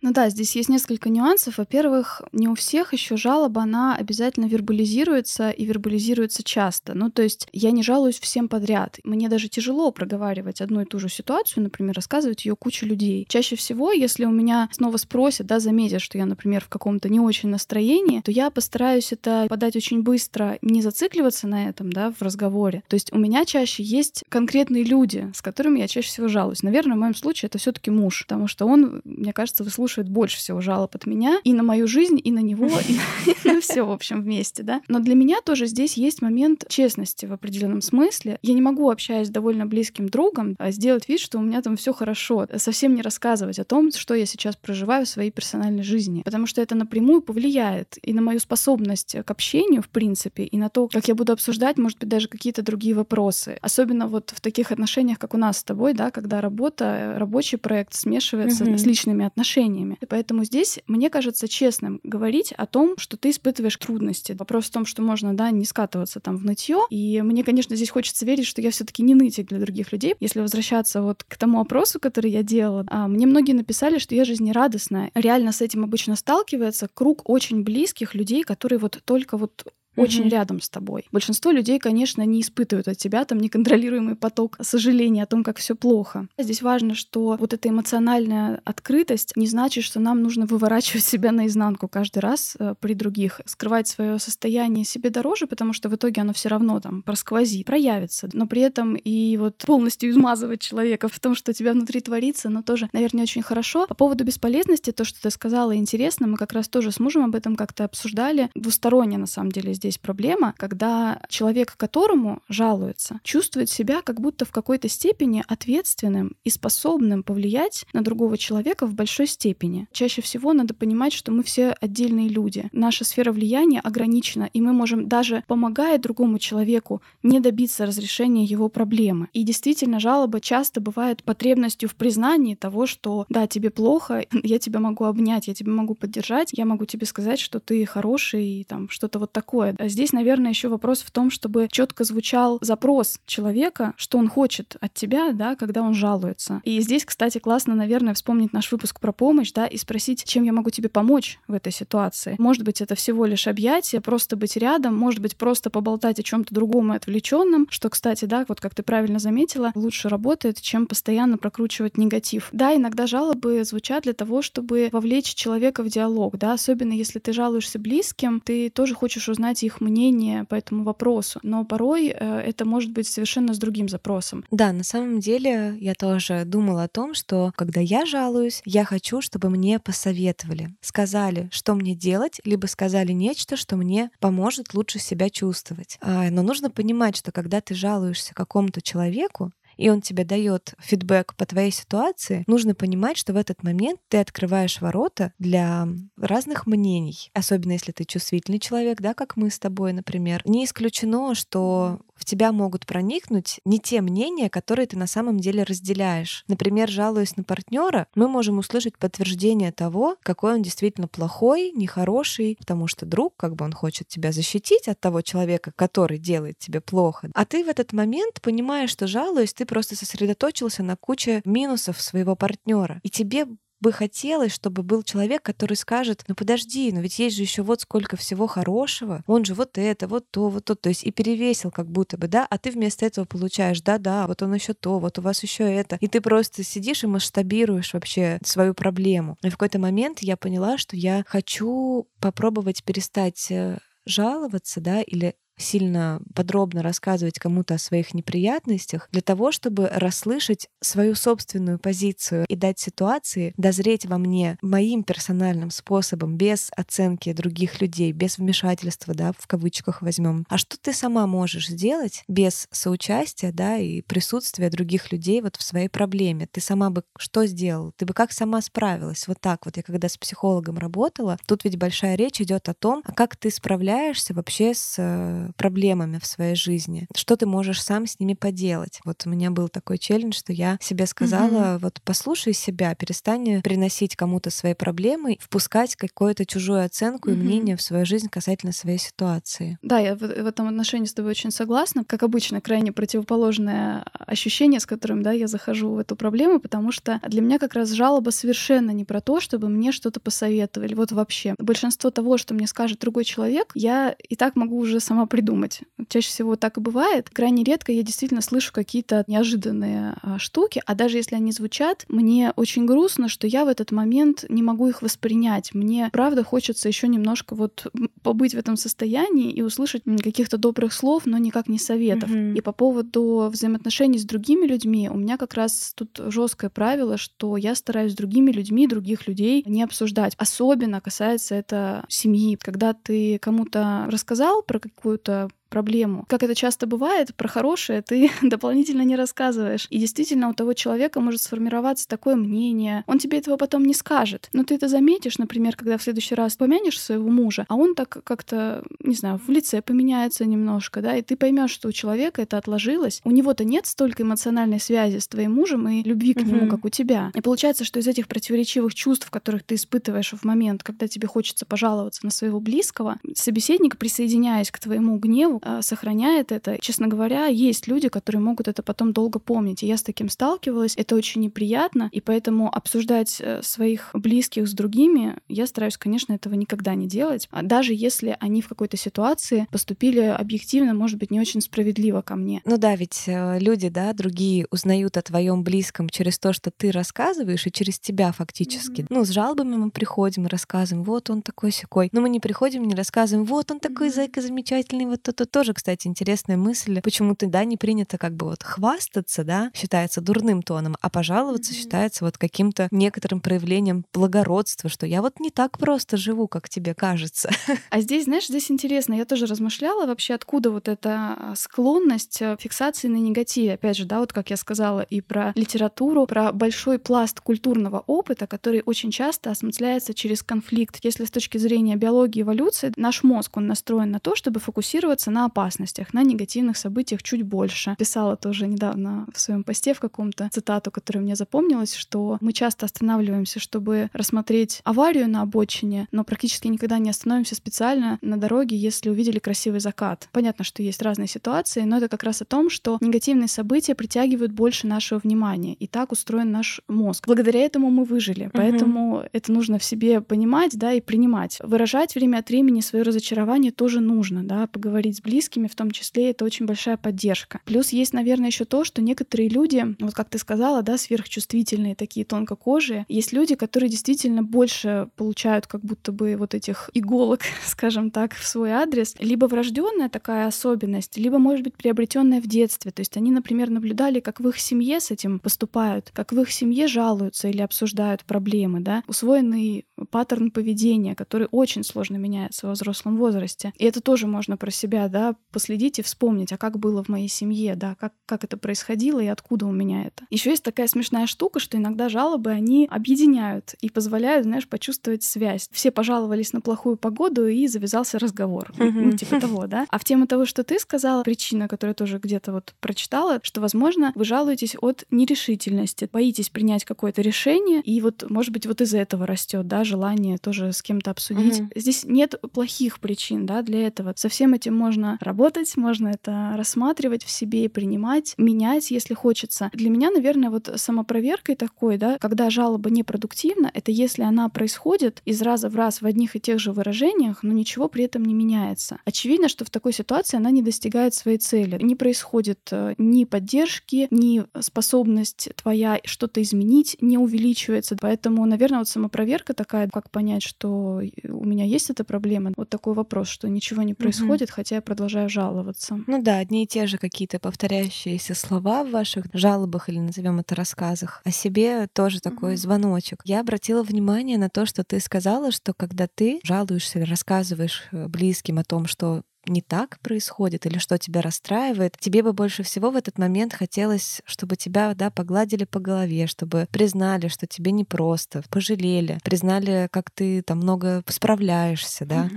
[0.00, 1.58] Ну да, здесь есть несколько нюансов.
[1.58, 6.94] Во-первых, не у всех еще жалоба, она обязательно вербализируется и вербализируется часто.
[6.94, 9.00] Ну то есть я не жалуюсь всем подряд.
[9.04, 13.26] Мне даже тяжело проговаривать одну и ту же ситуацию, например, рассказывать ее куче людей.
[13.28, 17.20] Чаще всего, если у меня снова спросят, да, заметят, что я, например, в каком-то не
[17.20, 22.22] очень настроении, то я постараюсь это подать очень быстро, не зацикливаться на этом, да, в
[22.22, 22.82] разговоре.
[22.88, 26.62] То есть у меня чаще есть конкретные люди, с которыми я чаще всего жалуюсь.
[26.62, 30.60] Наверное, в моем случае это все-таки муж, потому что он, мне кажется, выслушивает больше всего
[30.60, 34.22] жалоб от меня и на мою жизнь, и на него, и на все, в общем,
[34.22, 34.82] вместе, да.
[34.88, 38.38] Но для меня тоже здесь есть момент честности в определенном смысле.
[38.42, 41.76] Я не могу, общаясь с довольно близким другом, а, сделать вид, что у меня там
[41.76, 46.22] все хорошо, совсем не рассказывать о том, что я сейчас проживаю в своей персональной жизни,
[46.22, 50.68] потому что это напрямую повлияет и на мою способность к общению, в принципе, и на
[50.68, 53.58] то, как я буду обсуждать, может быть, даже какие-то другие вопросы.
[53.60, 57.94] Особенно вот в таких отношениях, как у нас с тобой, да, когда работа рабочий проект
[57.94, 58.78] смешивается mm-hmm.
[58.78, 59.96] с личными отношениями.
[60.00, 64.36] И поэтому здесь, мне кажется, честным говорить о том, что ты испытываешь трудности.
[64.38, 66.80] Вопрос в том, что можно, да, не скатываться там в нытье.
[66.90, 70.14] И мне, конечно, здесь хочется верить, что я все-таки не нытик для других людей.
[70.20, 74.24] Если возвращаться вот к тому опросу, который я делала, а, мне многие написали, что я
[74.24, 75.10] жизнерадостная.
[75.14, 79.64] Реально с этим обычно сталкивается круг очень близких людей, которые вот только вот
[79.98, 80.30] очень mm-hmm.
[80.30, 81.06] рядом с тобой.
[81.12, 85.74] Большинство людей, конечно, не испытывают от тебя там неконтролируемый поток сожаления о том, как все
[85.74, 86.28] плохо.
[86.38, 91.88] Здесь важно, что вот эта эмоциональная открытость не значит, что нам нужно выворачивать себя наизнанку
[91.88, 96.32] каждый раз э, при других, скрывать свое состояние себе дороже, потому что в итоге оно
[96.32, 98.28] все равно там просквозит, проявится.
[98.32, 102.48] Но при этом и вот полностью измазывать человека в том, что у тебя внутри творится,
[102.48, 103.86] но тоже, наверное, очень хорошо.
[103.86, 107.34] По поводу бесполезности, то, что ты сказала, интересно, мы как раз тоже с мужем об
[107.34, 108.50] этом как-то обсуждали.
[108.54, 114.44] Двусторонне, на самом деле, здесь здесь проблема, когда человек, которому жалуется, чувствует себя как будто
[114.44, 119.88] в какой-то степени ответственным и способным повлиять на другого человека в большой степени.
[119.92, 122.68] Чаще всего надо понимать, что мы все отдельные люди.
[122.72, 128.68] Наша сфера влияния ограничена, и мы можем даже помогая другому человеку не добиться разрешения его
[128.68, 129.28] проблемы.
[129.32, 134.80] И действительно, жалоба часто бывает потребностью в признании того, что да, тебе плохо, я тебя
[134.80, 138.88] могу обнять, я тебя могу поддержать, я могу тебе сказать, что ты хороший и там
[138.90, 139.74] что-то вот такое.
[139.78, 144.76] А здесь, наверное, еще вопрос в том, чтобы четко звучал запрос человека, что он хочет
[144.80, 146.60] от тебя, да, когда он жалуется.
[146.64, 150.52] И здесь, кстати, классно, наверное, вспомнить наш выпуск про помощь, да, и спросить, чем я
[150.52, 152.34] могу тебе помочь в этой ситуации.
[152.38, 156.52] Может быть, это всего лишь объятие, просто быть рядом, может быть, просто поболтать о чем-то
[156.52, 161.38] другом и отвлеченном, что, кстати, да, вот как ты правильно заметила, лучше работает, чем постоянно
[161.38, 162.48] прокручивать негатив.
[162.50, 167.32] Да, иногда жалобы звучат для того, чтобы вовлечь человека в диалог, да, особенно если ты
[167.32, 172.64] жалуешься близким, ты тоже хочешь узнать их мнение по этому вопросу, но порой э, это
[172.64, 174.44] может быть совершенно с другим запросом.
[174.50, 179.20] Да, на самом деле я тоже думала о том, что когда я жалуюсь, я хочу,
[179.20, 185.30] чтобы мне посоветовали, сказали, что мне делать, либо сказали нечто, что мне поможет лучше себя
[185.30, 185.98] чувствовать.
[186.00, 191.34] А, но нужно понимать, что когда ты жалуешься какому-то человеку, и он тебе дает фидбэк
[191.36, 195.88] по твоей ситуации, нужно понимать, что в этот момент ты открываешь ворота для
[196.20, 200.42] разных мнений, особенно если ты чувствительный человек, да, как мы с тобой, например.
[200.44, 205.62] Не исключено, что в тебя могут проникнуть не те мнения, которые ты на самом деле
[205.62, 206.44] разделяешь.
[206.48, 212.88] Например, жалуясь на партнера, мы можем услышать подтверждение того, какой он действительно плохой, нехороший, потому
[212.88, 217.30] что друг, как бы он хочет тебя защитить от того человека, который делает тебе плохо.
[217.34, 222.34] А ты в этот момент понимаешь, что жалуясь, ты просто сосредоточился на куче минусов своего
[222.34, 223.00] партнера.
[223.04, 223.46] И тебе
[223.80, 227.80] бы хотелось, чтобы был человек, который скажет, ну подожди, но ведь есть же еще вот
[227.80, 231.70] сколько всего хорошего, он же вот это, вот то, вот то, то есть и перевесил
[231.70, 235.18] как будто бы, да, а ты вместо этого получаешь, да-да, вот он еще то, вот
[235.18, 239.36] у вас еще это, и ты просто сидишь и масштабируешь вообще свою проблему.
[239.42, 245.34] И в какой-то момент я поняла, что я хочу попробовать перестать э, жаловаться, да, или
[245.58, 252.56] сильно подробно рассказывать кому-то о своих неприятностях, для того, чтобы расслышать свою собственную позицию и
[252.56, 259.32] дать ситуации дозреть во мне моим персональным способом, без оценки других людей, без вмешательства, да,
[259.36, 260.44] в кавычках возьмем.
[260.48, 265.62] А что ты сама можешь сделать без соучастия, да, и присутствия других людей вот в
[265.62, 266.46] своей проблеме?
[266.50, 267.92] Ты сама бы что сделала?
[267.96, 269.26] Ты бы как сама справилась?
[269.28, 269.76] Вот так вот.
[269.76, 273.50] Я когда с психологом работала, тут ведь большая речь идет о том, а как ты
[273.50, 279.00] справляешься вообще с э, проблемами в своей жизни, что ты можешь сам с ними поделать.
[279.04, 281.78] Вот у меня был такой челлендж, что я себе сказала, mm-hmm.
[281.80, 287.34] вот послушай себя, перестань приносить кому-то свои проблемы, впускать какую-то чужую оценку mm-hmm.
[287.34, 289.78] и мнение в свою жизнь касательно своей ситуации.
[289.82, 292.04] Да, я в, в этом отношении с тобой очень согласна.
[292.04, 297.20] Как обычно, крайне противоположное ощущение, с которым да, я захожу в эту проблему, потому что
[297.26, 300.94] для меня как раз жалоба совершенно не про то, чтобы мне что-то посоветовали.
[300.94, 301.54] Вот вообще.
[301.58, 305.80] Большинство того, что мне скажет другой человек, я и так могу уже сама придумать.
[306.08, 307.30] Чаще всего так и бывает.
[307.30, 312.52] Крайне редко я действительно слышу какие-то неожиданные а, штуки, а даже если они звучат, мне
[312.56, 315.74] очень грустно, что я в этот момент не могу их воспринять.
[315.74, 317.86] Мне, правда, хочется еще немножко вот
[318.22, 322.30] побыть в этом состоянии и услышать каких-то добрых слов, но никак не советов.
[322.30, 322.56] Mm-hmm.
[322.56, 327.56] И по поводу взаимоотношений с другими людьми, у меня как раз тут жесткое правило, что
[327.56, 330.34] я стараюсь с другими людьми других людей не обсуждать.
[330.36, 332.56] Особенно касается это семьи.
[332.60, 336.24] Когда ты кому-то рассказал про какую-то какую-то проблему.
[336.28, 339.86] Как это часто бывает, про хорошее ты дополнительно не рассказываешь.
[339.90, 343.04] И действительно у того человека может сформироваться такое мнение.
[343.06, 344.48] Он тебе этого потом не скажет.
[344.52, 348.22] Но ты это заметишь, например, когда в следующий раз помянешь своего мужа, а он так
[348.24, 352.58] как-то, не знаю, в лице поменяется немножко, да, и ты поймешь, что у человека это
[352.58, 353.20] отложилось.
[353.24, 356.88] У него-то нет столько эмоциональной связи с твоим мужем и любви к нему, как у
[356.88, 357.30] тебя.
[357.34, 361.66] И получается, что из этих противоречивых чувств, которых ты испытываешь в момент, когда тебе хочется
[361.66, 366.78] пожаловаться на своего близкого, собеседник, присоединяясь к твоему гневу, а, сохраняет это.
[366.80, 369.82] Честно говоря, есть люди, которые могут это потом долго помнить.
[369.82, 370.94] И я с таким сталкивалась.
[370.96, 372.08] Это очень неприятно.
[372.12, 377.48] И поэтому обсуждать э, своих близких с другими, я стараюсь, конечно, этого никогда не делать.
[377.50, 382.36] А даже если они в какой-то ситуации поступили объективно, может быть, не очень справедливо ко
[382.36, 382.62] мне.
[382.64, 386.90] Ну да, ведь э, люди, да, другие узнают о твоем близком через то, что ты
[386.90, 389.02] рассказываешь, и через тебя фактически.
[389.02, 389.06] Mm-hmm.
[389.10, 392.08] Ну, с жалобами мы приходим и рассказываем, вот он такой секой.
[392.12, 394.14] Но мы не приходим, не рассказываем, вот он такой mm-hmm.
[394.14, 397.00] зайка замечательный, вот то-то тоже, кстати, интересная мысль.
[397.02, 401.76] Почему-то, да, не принято как бы вот хвастаться, да, считается дурным тоном, а пожаловаться mm-hmm.
[401.76, 406.94] считается вот каким-то некоторым проявлением благородства, что я вот не так просто живу, как тебе
[406.94, 407.50] кажется.
[407.90, 412.56] А здесь, знаешь, здесь интересно, я тоже размышляла вообще, откуда вот эта а, склонность э,
[412.58, 413.74] фиксации на негативе.
[413.74, 418.46] Опять же, да, вот как я сказала, и про литературу, про большой пласт культурного опыта,
[418.46, 420.98] который очень часто осмысляется через конфликт.
[421.02, 425.37] Если с точки зрения биологии эволюции, наш мозг, он настроен на то, чтобы фокусироваться на
[425.38, 427.94] на опасностях, на негативных событиях чуть больше.
[427.96, 432.86] Писала тоже недавно в своем посте в каком-то цитату, которая мне запомнилась, что мы часто
[432.86, 439.10] останавливаемся, чтобы рассмотреть аварию на обочине, но практически никогда не остановимся специально на дороге, если
[439.10, 440.28] увидели красивый закат.
[440.32, 444.50] Понятно, что есть разные ситуации, но это как раз о том, что негативные события притягивают
[444.50, 447.28] больше нашего внимания, и так устроен наш мозг.
[447.28, 449.30] Благодаря этому мы выжили, поэтому uh-huh.
[449.32, 451.58] это нужно в себе понимать, да, и принимать.
[451.62, 456.30] Выражать время от времени свое разочарование тоже нужно, да, поговорить с близкими в том числе,
[456.30, 457.60] это очень большая поддержка.
[457.66, 462.24] Плюс есть, наверное, еще то, что некоторые люди, вот как ты сказала, да, сверхчувствительные, такие
[462.24, 468.34] тонкокожие, есть люди, которые действительно больше получают как будто бы вот этих иголок, скажем так,
[468.34, 472.90] в свой адрес, либо врожденная такая особенность, либо, может быть, приобретенная в детстве.
[472.90, 476.50] То есть они, например, наблюдали, как в их семье с этим поступают, как в их
[476.50, 483.16] семье жалуются или обсуждают проблемы, да, усвоенный паттерн поведения, который очень сложно меняется во взрослом
[483.16, 483.72] возрасте.
[483.76, 487.28] И это тоже можно про себя, да, последить и вспомнить, а как было в моей
[487.28, 490.24] семье, да, как, как это происходило и откуда у меня это.
[490.30, 495.68] Еще есть такая смешная штука, что иногда жалобы, они объединяют и позволяют, знаешь, почувствовать связь.
[495.72, 498.72] Все пожаловались на плохую погоду, и завязался разговор.
[498.78, 499.86] Ну, типа того, да.
[499.90, 504.12] А в тему того, что ты сказала, причина, которую тоже где-то вот прочитала, что, возможно,
[504.14, 509.26] вы жалуетесь от нерешительности, боитесь принять какое-то решение, и вот, может быть, вот из-за этого
[509.26, 511.60] растет, да, желание тоже с кем-то обсудить.
[511.60, 511.70] Угу.
[511.74, 514.12] Здесь нет плохих причин, да, для этого.
[514.16, 519.70] Со всем этим можно работать, можно это рассматривать в себе и принимать, менять, если хочется.
[519.72, 525.42] Для меня, наверное, вот самопроверкой такой, да, когда жалоба непродуктивна, это если она происходит из
[525.42, 528.98] раза в раз в одних и тех же выражениях, но ничего при этом не меняется.
[529.04, 531.78] Очевидно, что в такой ситуации она не достигает своей цели.
[531.82, 537.96] Не происходит э, ни поддержки, ни способность твоя что-то изменить не увеличивается.
[538.00, 542.52] Поэтому, наверное, вот самопроверка такая, как понять, что у меня есть эта проблема.
[542.56, 544.56] Вот такой вопрос, что ничего не происходит, угу.
[544.56, 546.00] хотя я продолжаю жаловаться.
[546.06, 550.54] Ну да, одни и те же какие-то повторяющиеся слова в ваших жалобах или назовем это
[550.54, 551.22] рассказах.
[551.24, 552.58] О себе тоже такой угу.
[552.58, 553.22] звоночек.
[553.24, 558.08] Я обратила внимание на то, что ты сказала, что когда ты жалуешься или рассказываешь э,
[558.08, 562.90] близким о том, что не так происходит или что тебя расстраивает, тебе бы больше всего
[562.90, 568.42] в этот момент хотелось, чтобы тебя да, погладили по голове, чтобы признали, что тебе непросто,
[568.50, 572.28] пожалели, признали, как ты там много справляешься, да?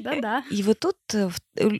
[0.00, 0.44] Да-да.
[0.50, 1.30] И вот тут э,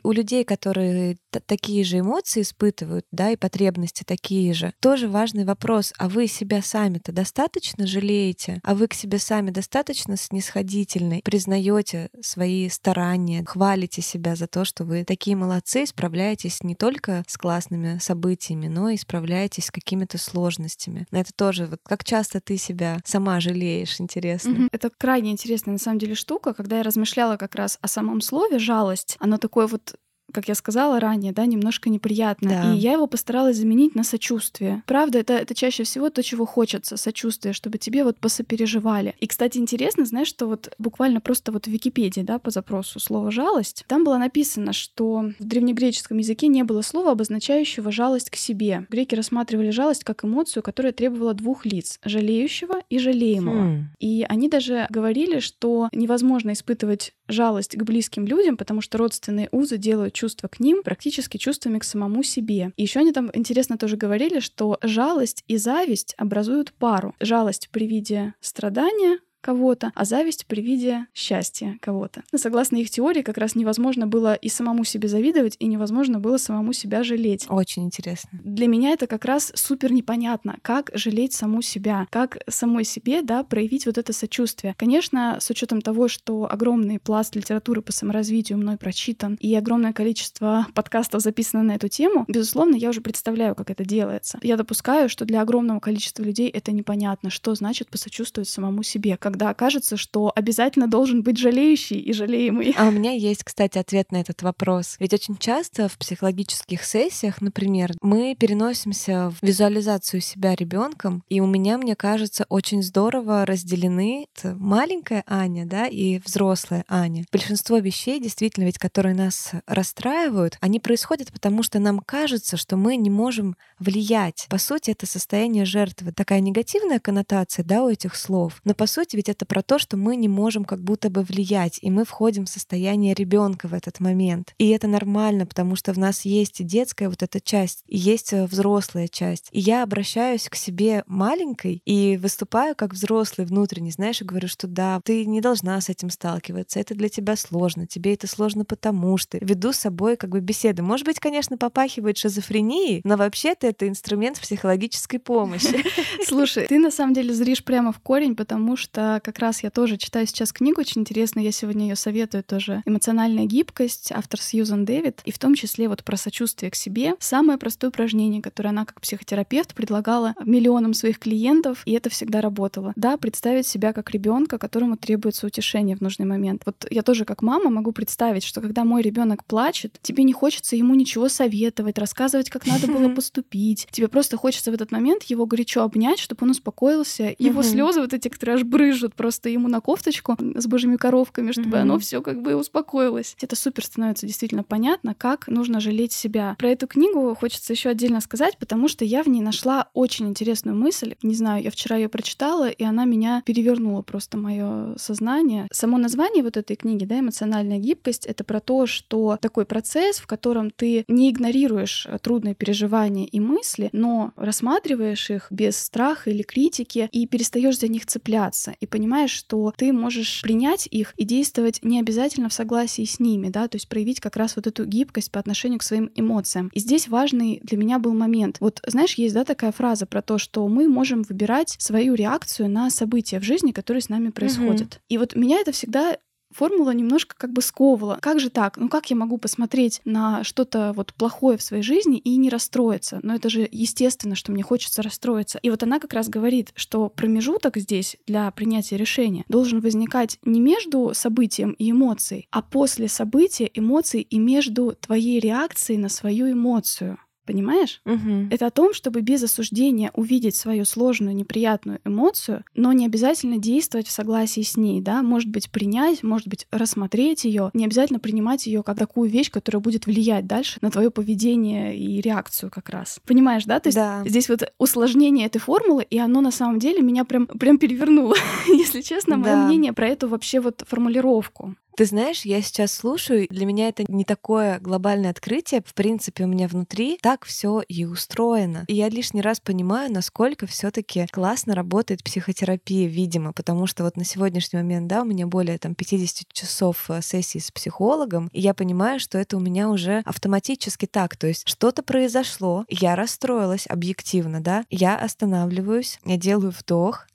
[0.03, 5.93] у людей, которые такие же эмоции испытывают, да, и потребности такие же, тоже важный вопрос,
[5.99, 8.61] а вы себя сами-то достаточно жалеете?
[8.63, 11.21] А вы к себе сами достаточно снисходительны?
[11.23, 17.37] Признаете свои старания, хвалите себя за то, что вы такие молодцы, справляетесь не только с
[17.37, 21.07] классными событиями, но и справляетесь с какими-то сложностями.
[21.11, 24.69] Это тоже вот как часто ты себя сама жалеешь, интересно.
[24.73, 28.59] Это крайне интересная на самом деле штука, когда я размышляла как раз о самом слове
[28.59, 29.95] жалость, оно такое вот
[30.35, 32.51] как я сказала ранее, да, немножко неприятно.
[32.51, 32.75] Да.
[32.75, 34.83] И я его постаралась заменить на сочувствие.
[34.87, 39.15] Правда, это, это чаще всего то, чего хочется, сочувствие, чтобы тебе вот посопереживали.
[39.21, 43.31] И, кстати, интересно, знаешь, что вот буквально просто вот в Википедии, да, по запросу слово
[43.31, 48.87] «жалость», там было написано, что в древнегреческом языке не было слова, обозначающего жалость к себе.
[48.91, 53.63] Греки рассматривали жалость как эмоцию, которая требовала двух лиц— жалеющего и жалеемого.
[53.63, 53.89] Хм.
[54.01, 59.77] И они даже говорили, что невозможно испытывать жалость к близким людям, потому что родственные узы
[59.77, 62.73] делают чувства к ним практически чувствами к самому себе.
[62.77, 67.15] И еще они там интересно тоже говорили, что жалость и зависть образуют пару.
[67.21, 72.23] Жалость при виде страдания, кого-то, а зависть при виде счастья кого-то.
[72.33, 76.39] Но согласно их теории, как раз невозможно было и самому себе завидовать, и невозможно было
[76.39, 77.47] самому себя жалеть.
[77.51, 78.31] Очень интересно.
[78.43, 83.45] Для меня это как раз супер непонятно, как жалеть саму себя, как самой себе, да,
[83.45, 84.75] проявить вот это сочувствие.
[84.79, 90.67] Конечно, с учетом того, что огромный пласт литературы по саморазвитию мной прочитан, и огромное количество
[90.75, 94.39] подкастов записано на эту тему, безусловно, я уже представляю, как это делается.
[94.43, 99.34] Я допускаю, что для огромного количества людей это непонятно, что значит посочувствовать самому себе, как
[99.35, 102.73] когда кажется, что обязательно должен быть жалеющий и жалеемый.
[102.79, 104.95] А у меня есть, кстати, ответ на этот вопрос.
[105.01, 111.47] Ведь очень часто в психологических сессиях, например, мы переносимся в визуализацию себя ребенком, и у
[111.47, 117.25] меня, мне кажется, очень здорово разделены маленькая Аня, да, и взрослая Аня.
[117.33, 122.95] Большинство вещей, действительно, ведь которые нас расстраивают, они происходят потому, что нам кажется, что мы
[122.95, 124.47] не можем влиять.
[124.49, 126.13] По сути, это состояние жертвы.
[126.13, 128.61] Такая негативная коннотация, да, у этих слов.
[128.63, 131.79] Но по сути, ведь это про то, что мы не можем как будто бы влиять,
[131.83, 134.55] и мы входим в состояние ребенка в этот момент.
[134.59, 138.33] И это нормально, потому что в нас есть и детская вот эта часть, и есть
[138.33, 139.49] э, взрослая часть.
[139.53, 144.67] И я обращаюсь к себе маленькой и выступаю как взрослый внутренний, знаешь, и говорю, что
[144.67, 149.17] да, ты не должна с этим сталкиваться, это для тебя сложно, тебе это сложно потому
[149.17, 149.39] что.
[149.41, 150.83] Веду с собой как бы беседы.
[150.83, 155.85] Может быть, конечно, попахивает шизофренией, но вообще-то это инструмент психологической помощи.
[156.27, 159.97] Слушай, ты на самом деле зришь прямо в корень, потому что как раз я тоже
[159.97, 162.83] читаю сейчас книгу очень интересную, я сегодня ее советую тоже.
[162.87, 167.15] «Эмоциональная гибкость», автор Сьюзан Дэвид, и в том числе вот про сочувствие к себе.
[167.19, 172.93] Самое простое упражнение, которое она как психотерапевт предлагала миллионам своих клиентов, и это всегда работало.
[172.97, 176.63] Да, представить себя как ребенка, которому требуется утешение в нужный момент.
[176.65, 180.77] Вот я тоже как мама могу представить, что когда мой ребенок плачет, тебе не хочется
[180.77, 183.87] ему ничего советовать, рассказывать, как надо было поступить.
[183.91, 187.35] Тебе просто хочется в этот момент его горячо обнять, чтобы он успокоился.
[187.39, 191.53] Его слезы вот эти, которые аж брыжут наложат просто ему на кофточку с божьими коровками,
[191.53, 191.81] чтобы mm-hmm.
[191.81, 193.37] оно все как бы успокоилось.
[193.41, 196.57] Это супер становится действительно понятно, как нужно жалеть себя.
[196.59, 200.77] Про эту книгу хочется еще отдельно сказать, потому что я в ней нашла очень интересную
[200.77, 201.15] мысль.
[201.23, 205.69] Не знаю, я вчера ее прочитала, и она меня перевернула просто мое сознание.
[205.73, 210.27] Само название вот этой книги, да, эмоциональная гибкость, это про то, что такой процесс, в
[210.27, 217.09] котором ты не игнорируешь трудные переживания и мысли, но рассматриваешь их без страха или критики
[217.13, 221.99] и перестаешь за них цепляться и понимаешь, что ты можешь принять их и действовать не
[221.99, 225.41] обязательно в согласии с ними, да, то есть проявить как раз вот эту гибкость по
[225.41, 226.71] отношению к своим эмоциям.
[226.73, 228.59] И здесь важный для меня был момент.
[228.61, 232.91] Вот знаешь, есть, да, такая фраза про то, что мы можем выбирать свою реакцию на
[232.91, 234.95] события в жизни, которые с нами происходят.
[234.95, 235.01] Mm-hmm.
[235.09, 236.17] И вот меня это всегда
[236.55, 238.19] формула немножко как бы сковывала.
[238.21, 238.77] Как же так?
[238.77, 243.21] Ну как я могу посмотреть на что-то вот плохое в своей жизни и не расстроиться?
[243.23, 245.59] Но это же естественно, что мне хочется расстроиться.
[245.63, 250.61] И вот она как раз говорит, что промежуток здесь для принятия решения должен возникать не
[250.61, 257.19] между событием и эмоцией, а после события, эмоций и между твоей реакцией на свою эмоцию.
[257.45, 258.01] Понимаешь?
[258.07, 258.49] Угу.
[258.51, 264.09] Это о том, чтобы без осуждения увидеть свою сложную, неприятную эмоцию, но не обязательно действовать
[264.09, 268.67] в согласии с ней, да, может быть, принять, может быть, рассмотреть ее, не обязательно принимать
[268.67, 273.21] ее как такую вещь, которая будет влиять дальше на твое поведение и реакцию как раз.
[273.27, 273.81] Понимаешь, да?
[273.81, 274.23] То есть да.
[274.25, 279.03] здесь вот усложнение этой формулы, и оно на самом деле меня прям, прям перевернуло, если
[279.03, 279.67] честно, мое да.
[279.67, 281.75] мнение про эту вообще вот формулировку.
[281.97, 285.81] Ты знаешь, я сейчас слушаю, для меня это не такое глобальное открытие.
[285.87, 288.85] В принципе, у меня внутри так все и устроено.
[288.89, 294.25] И я лишний раз понимаю, насколько все-таки классно работает психотерапия, видимо, потому что вот на
[294.25, 298.75] сегодняшний момент, да, у меня более там 50 часов э, сессии с психологом, и я
[298.75, 301.37] понимаю, что это у меня уже автоматически так.
[301.37, 307.29] То есть что-то произошло, я расстроилась объективно, да, я останавливаюсь, я делаю вдох,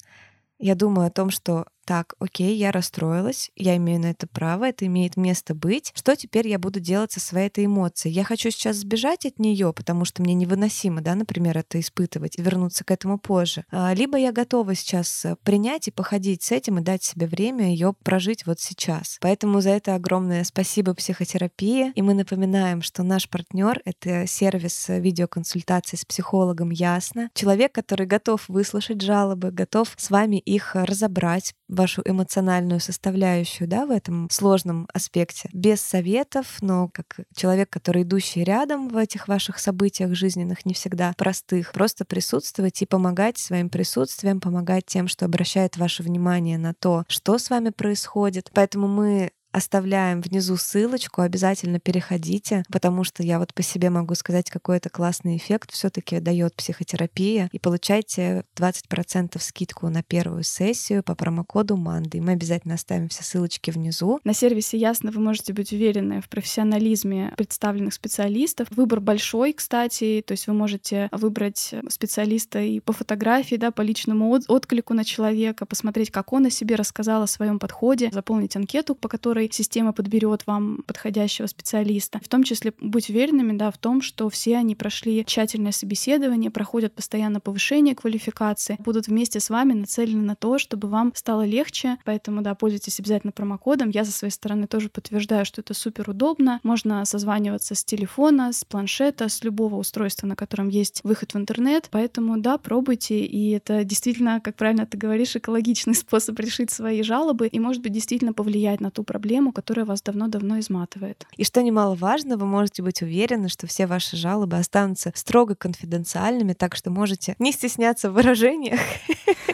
[0.60, 4.86] я думаю о том, что так, окей, я расстроилась, я имею на это право, это
[4.86, 5.92] имеет место быть.
[5.96, 8.14] Что теперь я буду делать со своей этой эмоцией?
[8.14, 12.84] Я хочу сейчас сбежать от нее, потому что мне невыносимо, да, например, это испытывать, вернуться
[12.84, 13.66] к этому позже.
[13.72, 17.72] А, либо я готова сейчас э, принять и походить с этим и дать себе время
[17.72, 19.18] ее прожить вот сейчас.
[19.20, 21.92] Поэтому за это огромное спасибо психотерапии.
[21.96, 27.32] И мы напоминаем, что наш партнер— это сервис видеоконсультации с психологом Ясно.
[27.34, 33.92] Человек, который готов выслушать жалобы, готов с вами их разобрать, вашу эмоциональную составляющую, да, в
[33.92, 40.14] этом сложном аспекте, без советов, но как человек, который идущий рядом в этих ваших событиях
[40.14, 46.04] жизненных, не всегда простых, просто присутствовать и помогать своим присутствием, помогать тем, что обращает ваше
[46.04, 48.50] внимание на то, что с вами происходит.
[48.54, 54.50] Поэтому мы Оставляем внизу ссылочку, обязательно переходите, потому что я вот по себе могу сказать,
[54.50, 57.50] какой это классный эффект все-таки дает психотерапия.
[57.52, 62.22] И получайте 20% скидку на первую сессию по промокоду Манды.
[62.22, 64.20] Мы обязательно оставим все ссылочки внизу.
[64.24, 68.68] На сервисе Ясно вы можете быть уверены в профессионализме представленных специалистов.
[68.72, 74.30] Выбор большой, кстати, то есть вы можете выбрать специалиста и по фотографии, да, по личному
[74.48, 79.08] отклику на человека, посмотреть, как он о себе рассказал о своем подходе, заполнить анкету, по
[79.08, 82.20] которой которой система подберет вам подходящего специалиста.
[82.24, 86.94] В том числе быть уверенными да, в том, что все они прошли тщательное собеседование, проходят
[86.94, 91.98] постоянно повышение квалификации, будут вместе с вами нацелены на то, чтобы вам стало легче.
[92.06, 93.90] Поэтому, да, пользуйтесь обязательно промокодом.
[93.90, 96.60] Я со своей стороны тоже подтверждаю, что это супер удобно.
[96.64, 101.88] Можно созваниваться с телефона, с планшета, с любого устройства, на котором есть выход в интернет.
[101.92, 103.26] Поэтому, да, пробуйте.
[103.26, 107.94] И это действительно, как правильно ты говоришь, экологичный способ решить свои жалобы и, может быть,
[107.94, 111.28] действительно повлиять на ту проблему, проблему, которая вас давно-давно изматывает.
[111.38, 116.76] И что немаловажно, вы можете быть уверены, что все ваши жалобы останутся строго конфиденциальными, так
[116.76, 118.80] что можете не стесняться в выражениях.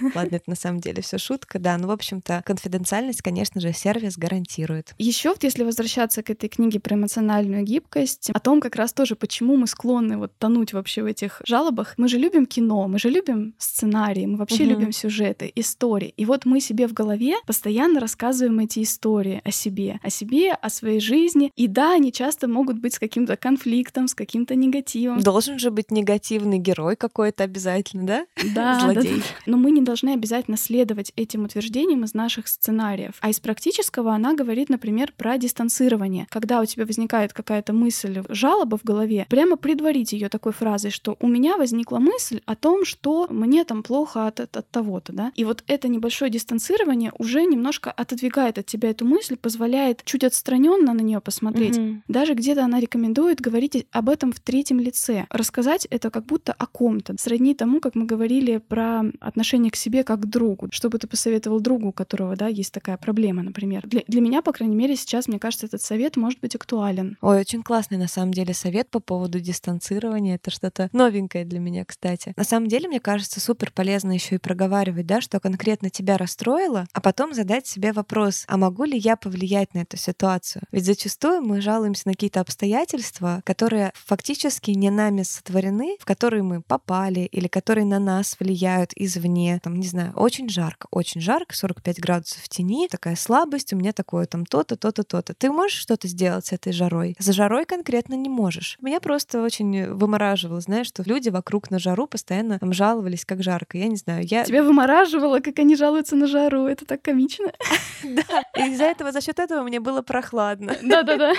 [0.15, 1.77] Ладно, это на самом деле все шутка, да.
[1.77, 4.93] Ну, в общем-то, конфиденциальность, конечно же, сервис гарантирует.
[4.97, 9.17] Еще вот если возвращаться к этой книге про эмоциональную гибкость, о том как раз тоже,
[9.17, 11.95] почему мы склонны вот тонуть вообще в этих жалобах.
[11.97, 14.71] Мы же любим кино, мы же любим сценарии, мы вообще угу.
[14.71, 16.13] любим сюжеты, истории.
[16.15, 20.51] И вот мы себе в голове постоянно рассказываем эти истории о себе себе, о себе,
[20.51, 21.51] о своей жизни.
[21.55, 25.19] И да, они часто могут быть с каким-то конфликтом, с каким-то негативом.
[25.21, 28.25] Должен же быть негативный герой какой-то обязательно, да?
[28.53, 29.17] Да, Злодей.
[29.17, 29.23] Да.
[29.47, 33.13] Но мы не должны обязательно следовать этим утверждениям из наших сценариев.
[33.21, 36.27] А из практического она говорит, например, про дистанцирование.
[36.29, 41.17] Когда у тебя возникает какая-то мысль, жалоба в голове, прямо предварить ее такой фразой, что
[41.19, 45.31] у меня возникла мысль о том, что мне там плохо от, от, от того-то, да.
[45.35, 49.54] И вот это небольшое дистанцирование уже немножко отодвигает от тебя эту мысль, позволяет
[50.03, 51.77] чуть отстраненно на нее посмотреть.
[51.77, 52.01] Угу.
[52.07, 55.25] Даже где-то она рекомендует говорить об этом в третьем лице.
[55.29, 57.15] Рассказать это как будто о ком-то.
[57.19, 60.67] Сродни тому, как мы говорили про отношение к себе как к другу.
[60.71, 63.87] Что бы ты посоветовал другу, у которого, да, есть такая проблема, например.
[63.87, 67.17] Для, для меня, по крайней мере, сейчас, мне кажется, этот совет может быть актуален.
[67.21, 70.35] Ой, очень классный, на самом деле, совет по поводу дистанцирования.
[70.35, 72.33] Это что-то новенькое для меня, кстати.
[72.35, 76.87] На самом деле, мне кажется, супер полезно еще и проговаривать, да, что конкретно тебя расстроило,
[76.93, 80.63] а потом задать себе вопрос, а могу ли я повлиять на эту ситуацию?
[80.71, 86.61] Ведь зачастую мы жалуемся на какие-то обстоятельства, которые фактически не нами сотворены, в которые мы
[86.61, 89.59] попали или которые на нас влияют извне.
[89.63, 93.93] Там, не знаю, очень жарко, очень жарко, 45 градусов в тени, такая слабость, у меня
[93.93, 95.33] такое там то-то, то-то, то-то.
[95.33, 97.15] Ты можешь что-то сделать с этой жарой?
[97.19, 98.77] За жарой конкретно не можешь.
[98.81, 103.77] Меня просто очень вымораживало, знаешь, что люди вокруг на жару постоянно там жаловались, как жарко.
[103.77, 104.43] Я не знаю, я...
[104.43, 106.65] Тебя вымораживало, как они жалуются на жару.
[106.65, 107.51] Это так комично.
[108.03, 108.43] Да.
[108.67, 110.75] Из-за этого, за счет этого мне было прохладно.
[110.83, 111.33] Да-да-да.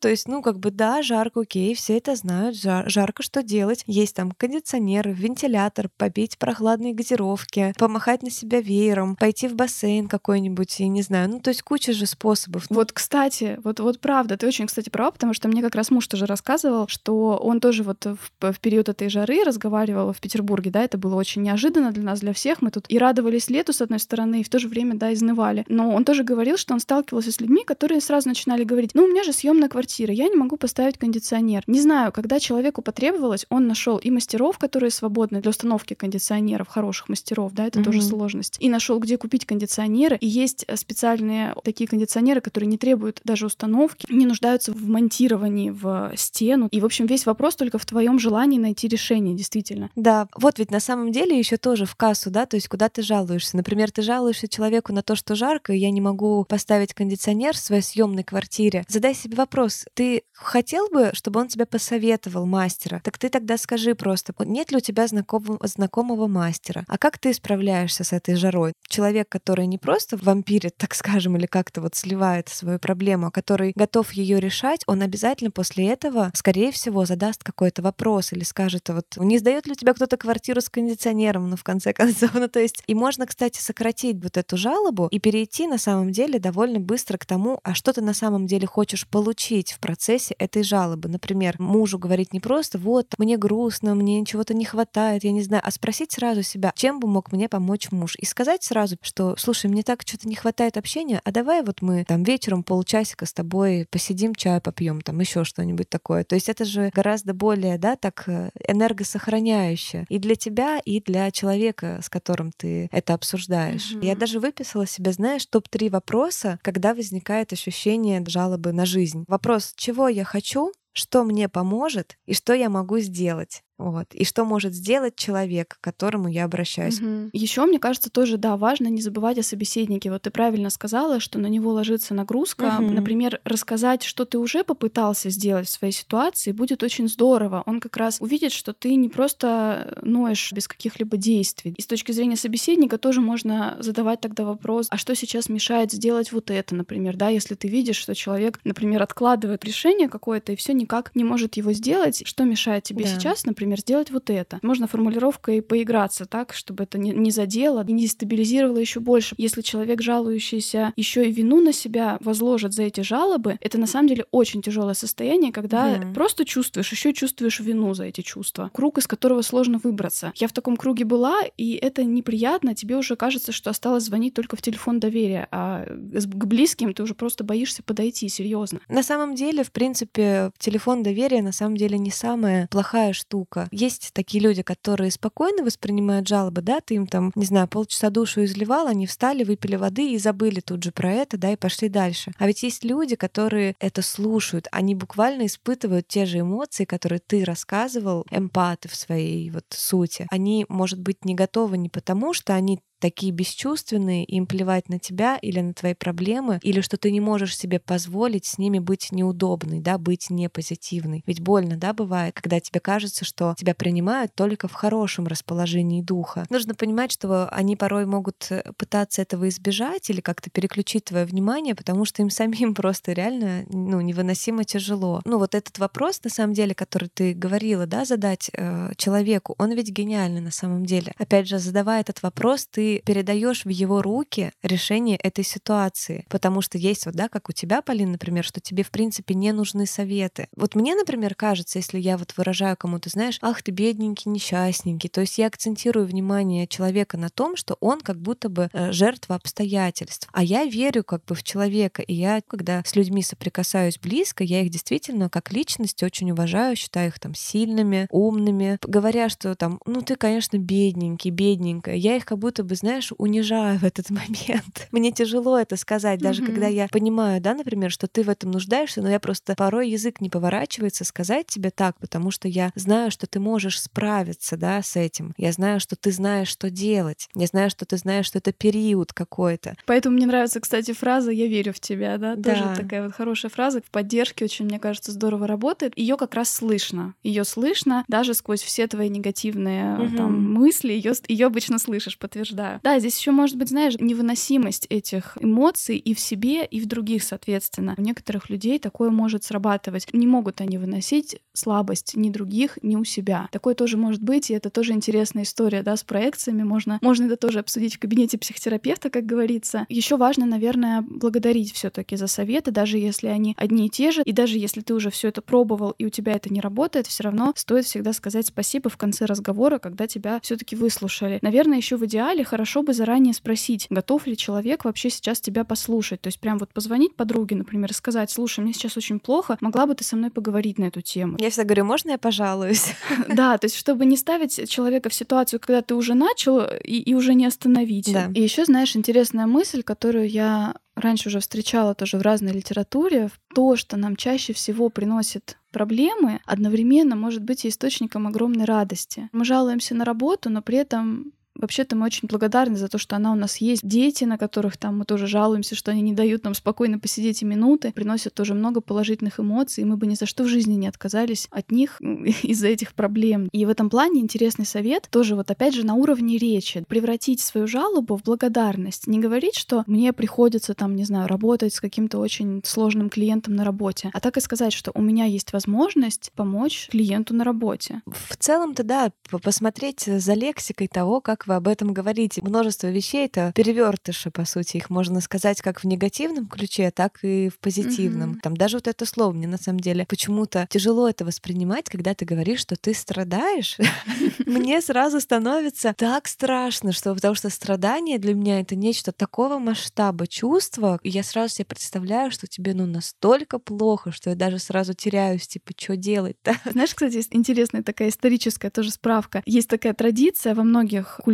[0.00, 3.84] То есть, ну, как бы, да, жарко, окей, все это знают, жарко, что делать?
[3.86, 10.80] Есть там кондиционер, вентилятор, попить прохладные газировки, помахать на себя веером, пойти в бассейн какой-нибудь,
[10.80, 11.28] я не знаю.
[11.30, 12.66] Ну, то есть куча же способов.
[12.70, 16.06] Вот, кстати, вот, вот правда, ты очень, кстати, права, потому что мне как раз муж
[16.06, 20.82] тоже рассказывал, что он тоже вот в, в период этой жары разговаривал в Петербурге, да,
[20.82, 22.62] это было очень неожиданно для нас, для всех.
[22.62, 25.64] Мы тут и радовались лету, с одной стороны, и в то же время, да, изнывали.
[25.68, 29.08] Но он тоже говорил, что он сталкивался с людьми, которые сразу начинали говорить, ну, у
[29.08, 31.62] меня же съемная квартира, я не могу поставить кондиционер.
[31.66, 37.08] Не знаю, когда человеку потребовалось, он нашел и мастеров, которые свободны для установки кондиционеров, хороших
[37.08, 37.84] мастеров, да, это mm-hmm.
[37.84, 38.56] тоже сложность.
[38.60, 40.16] И нашел, где купить кондиционеры.
[40.20, 45.70] И есть э, специальные такие кондиционеры, которые не требуют даже установки, не нуждаются в монтировании
[45.70, 46.68] в стену.
[46.70, 49.90] И, в общем, весь вопрос только в твоем желании найти решение, действительно.
[49.96, 53.02] Да, вот ведь на самом деле еще тоже в кассу, да, то есть куда ты
[53.02, 53.56] жалуешься.
[53.56, 57.56] Например, ты жалуешься человеку на то, что жарко, и я не могу поставить кондиционер в
[57.56, 58.84] своей съемной квартире.
[58.88, 63.00] Задай себе вопрос, ты хотел бы, чтобы он тебе посоветовал мастера?
[63.04, 66.84] Так ты тогда скажи просто, нет ли у тебя знакомого, знакомого мастера?
[66.88, 68.72] А как ты справляешься с этой жарой?
[68.88, 73.72] Человек, который не просто вампирит, так скажем, или как-то вот сливает свою проблему, а который
[73.74, 79.06] готов ее решать, он обязательно после этого, скорее всего, задаст какой-то вопрос или скажет, вот,
[79.16, 82.34] не сдает ли у тебя кто-то квартиру с кондиционером, ну, в конце концов.
[82.34, 86.38] Ну, то есть, и можно, кстати, сократить вот эту жалобу и перейти на самом деле
[86.38, 90.62] довольно быстро к тому, а что ты на самом деле хочешь получить в процессе этой
[90.62, 91.08] жалобы.
[91.08, 95.62] Например, мужу говорить не просто «вот, мне грустно, мне чего-то не хватает, я не знаю»,
[95.64, 98.16] а спросить сразу себя, чем бы мог мне помочь муж.
[98.18, 102.04] И сказать сразу, что «слушай, мне так что-то не хватает общения, а давай вот мы
[102.04, 106.24] там вечером полчасика с тобой посидим, чай попьем, там еще что-нибудь такое».
[106.24, 111.30] То есть это же гораздо более, да, так э, энергосохраняющее и для тебя, и для
[111.30, 113.92] человека, с которым ты это обсуждаешь.
[113.92, 114.06] Mm-hmm.
[114.06, 119.24] Я даже выписала себе, знаешь, топ-3 вопроса, когда возникает ощущение жалобы на жизнь.
[119.26, 123.62] Вопрос, чего я хочу, что мне поможет и что я могу сделать.
[123.80, 124.14] Вот.
[124.14, 127.00] И что может сделать человек, к которому я обращаюсь.
[127.00, 127.30] Угу.
[127.32, 130.10] Еще, мне кажется, тоже, да, важно не забывать о собеседнике.
[130.10, 132.76] Вот ты правильно сказала, что на него ложится нагрузка.
[132.78, 132.90] Угу.
[132.90, 137.62] Например, рассказать, что ты уже попытался сделать в своей ситуации, будет очень здорово.
[137.64, 141.74] Он как раз увидит, что ты не просто ноешь без каких-либо действий.
[141.76, 146.32] И с точки зрения собеседника тоже можно задавать тогда вопрос, а что сейчас мешает сделать
[146.32, 150.74] вот это, например, да, если ты видишь, что человек, например, откладывает решение какое-то и все
[150.74, 153.10] никак не может его сделать, что мешает тебе да.
[153.10, 154.58] сейчас, например, например, сделать вот это.
[154.62, 159.34] Можно формулировкой поиграться так, чтобы это не, не задело и не дестабилизировало еще больше.
[159.38, 164.08] Если человек, жалующийся, еще и вину на себя возложит за эти жалобы, это на самом
[164.08, 166.14] деле очень тяжелое состояние, когда mm.
[166.14, 168.70] просто чувствуешь, еще чувствуешь вину за эти чувства.
[168.72, 170.32] Круг, из которого сложно выбраться.
[170.36, 172.74] Я в таком круге была, и это неприятно.
[172.74, 177.14] Тебе уже кажется, что осталось звонить только в телефон доверия, а к близким ты уже
[177.14, 178.80] просто боишься подойти, серьезно.
[178.88, 183.68] На самом деле, в принципе, телефон доверия на самом деле не самая плохая штука плохо.
[183.70, 188.44] Есть такие люди, которые спокойно воспринимают жалобы, да, ты им там, не знаю, полчаса душу
[188.44, 192.32] изливал, они встали, выпили воды и забыли тут же про это, да, и пошли дальше.
[192.38, 197.44] А ведь есть люди, которые это слушают, они буквально испытывают те же эмоции, которые ты
[197.44, 200.26] рассказывал, эмпаты в своей вот сути.
[200.30, 205.38] Они, может быть, не готовы не потому, что они такие бесчувственные, им плевать на тебя
[205.38, 209.80] или на твои проблемы, или что ты не можешь себе позволить с ними быть неудобной,
[209.80, 211.24] да, быть не позитивной.
[211.26, 216.46] Ведь больно, да, бывает, когда тебе кажется, что тебя принимают только в хорошем расположении духа.
[216.50, 221.74] Нужно понимать, что они порой могут э, пытаться этого избежать или как-то переключить твое внимание,
[221.74, 225.22] потому что им самим просто реально ну, невыносимо тяжело.
[225.24, 229.72] Ну вот этот вопрос, на самом деле, который ты говорила, да, задать э, человеку, он
[229.72, 231.12] ведь гениальный на самом деле.
[231.18, 236.24] Опять же, задавая этот вопрос, ты передаешь в его руки решение этой ситуации.
[236.28, 239.52] Потому что есть вот, да, как у тебя, Полин, например, что тебе, в принципе, не
[239.52, 240.48] нужны советы.
[240.56, 245.20] Вот мне, например, кажется, если я вот выражаю кому-то, знаешь, ах, ты бедненький, несчастненький, то
[245.20, 250.28] есть я акцентирую внимание человека на том, что он как будто бы э, жертва обстоятельств.
[250.32, 254.62] А я верю как бы в человека, и я, когда с людьми соприкасаюсь близко, я
[254.62, 260.02] их действительно как личность очень уважаю, считаю их там сильными, умными, говоря, что там, ну
[260.02, 264.88] ты, конечно, бедненький, бедненькая, я их как будто бы, знаешь, унижаю в этот момент.
[264.90, 266.46] Мне тяжело это сказать, даже mm-hmm.
[266.46, 270.20] когда я понимаю, да, например, что ты в этом нуждаешься, но я просто порой язык
[270.20, 274.96] не поворачивается сказать тебе так, потому что я знаю, что ты можешь справиться, да, с
[274.96, 275.34] этим.
[275.36, 277.28] Я знаю, что ты знаешь, что делать.
[277.34, 279.76] Я знаю, что ты знаешь, что это период какой-то.
[279.86, 282.54] Поэтому мне нравится, кстати, фраза «я верю в тебя», да, да.
[282.54, 283.82] тоже такая вот хорошая фраза.
[283.82, 285.96] В поддержке очень, мне кажется, здорово работает.
[285.96, 287.14] Ее как раз слышно.
[287.22, 290.16] Ее слышно даже сквозь все твои негативные угу.
[290.16, 290.92] там мысли.
[290.92, 292.69] Ее ее обычно слышишь, подтверждаю.
[292.82, 297.22] Да, здесь еще может быть, знаешь, невыносимость этих эмоций и в себе, и в других,
[297.22, 297.94] соответственно.
[297.98, 300.06] У некоторых людей такое может срабатывать.
[300.12, 303.48] Не могут они выносить слабость ни других, ни у себя.
[303.52, 306.62] Такое тоже может быть, и это тоже интересная история, да, с проекциями.
[306.62, 309.86] Можно, можно это тоже обсудить в кабинете психотерапевта, как говорится.
[309.88, 314.32] Еще важно, наверное, благодарить все-таки за советы, даже если они одни и те же, и
[314.32, 317.52] даже если ты уже все это пробовал и у тебя это не работает, все равно
[317.56, 321.38] стоит всегда сказать спасибо в конце разговора, когда тебя все-таки выслушали.
[321.42, 326.20] Наверное, еще в идеале хорошо бы заранее спросить, готов ли человек вообще сейчас тебя послушать.
[326.20, 329.86] То есть прям вот позвонить подруге, например, и сказать, слушай, мне сейчас очень плохо, могла
[329.86, 331.36] бы ты со мной поговорить на эту тему?
[331.38, 332.92] Я всегда говорю, можно я пожалуюсь?
[333.28, 337.14] Да, то есть чтобы не ставить человека в ситуацию, когда ты уже начал и, и
[337.14, 338.12] уже не остановить.
[338.12, 338.30] Да.
[338.34, 343.76] И еще, знаешь, интересная мысль, которую я раньше уже встречала тоже в разной литературе, то,
[343.76, 349.28] что нам чаще всего приносит проблемы, одновременно может быть и источником огромной радости.
[349.32, 353.32] Мы жалуемся на работу, но при этом Вообще-то мы очень благодарны за то, что она
[353.32, 353.86] у нас есть.
[353.86, 357.44] Дети, на которых там мы тоже жалуемся, что они не дают нам спокойно посидеть и
[357.44, 360.86] минуты, приносят тоже много положительных эмоций, и мы бы ни за что в жизни не
[360.86, 363.48] отказались от них из-за этих проблем.
[363.52, 366.84] И в этом плане интересный совет тоже вот опять же на уровне речи.
[366.88, 369.06] Превратить свою жалобу в благодарность.
[369.06, 373.64] Не говорить, что мне приходится там, не знаю, работать с каким-то очень сложным клиентом на
[373.64, 378.02] работе, а так и сказать, что у меня есть возможность помочь клиенту на работе.
[378.06, 382.42] В целом-то да, посмотреть за лексикой того, как вы об этом говорите.
[382.42, 384.76] Множество вещей— это перевертыши, по сути.
[384.76, 388.34] Их можно сказать как в негативном ключе, так и в позитивном.
[388.34, 388.40] Mm-hmm.
[388.40, 392.24] Там даже вот это слово мне на самом деле почему-то тяжело это воспринимать, когда ты
[392.24, 393.76] говоришь, что ты страдаешь.
[394.46, 400.26] Мне сразу становится так страшно, что потому что страдание для меня это нечто такого масштаба
[400.26, 401.00] чувства.
[401.02, 405.72] Я сразу себе представляю, что тебе ну настолько плохо, что я даже сразу теряюсь, типа,
[405.76, 406.54] что делать-то?
[406.70, 409.42] Знаешь, кстати, интересная такая историческая тоже справка.
[409.46, 411.29] Есть такая традиция во многих культурах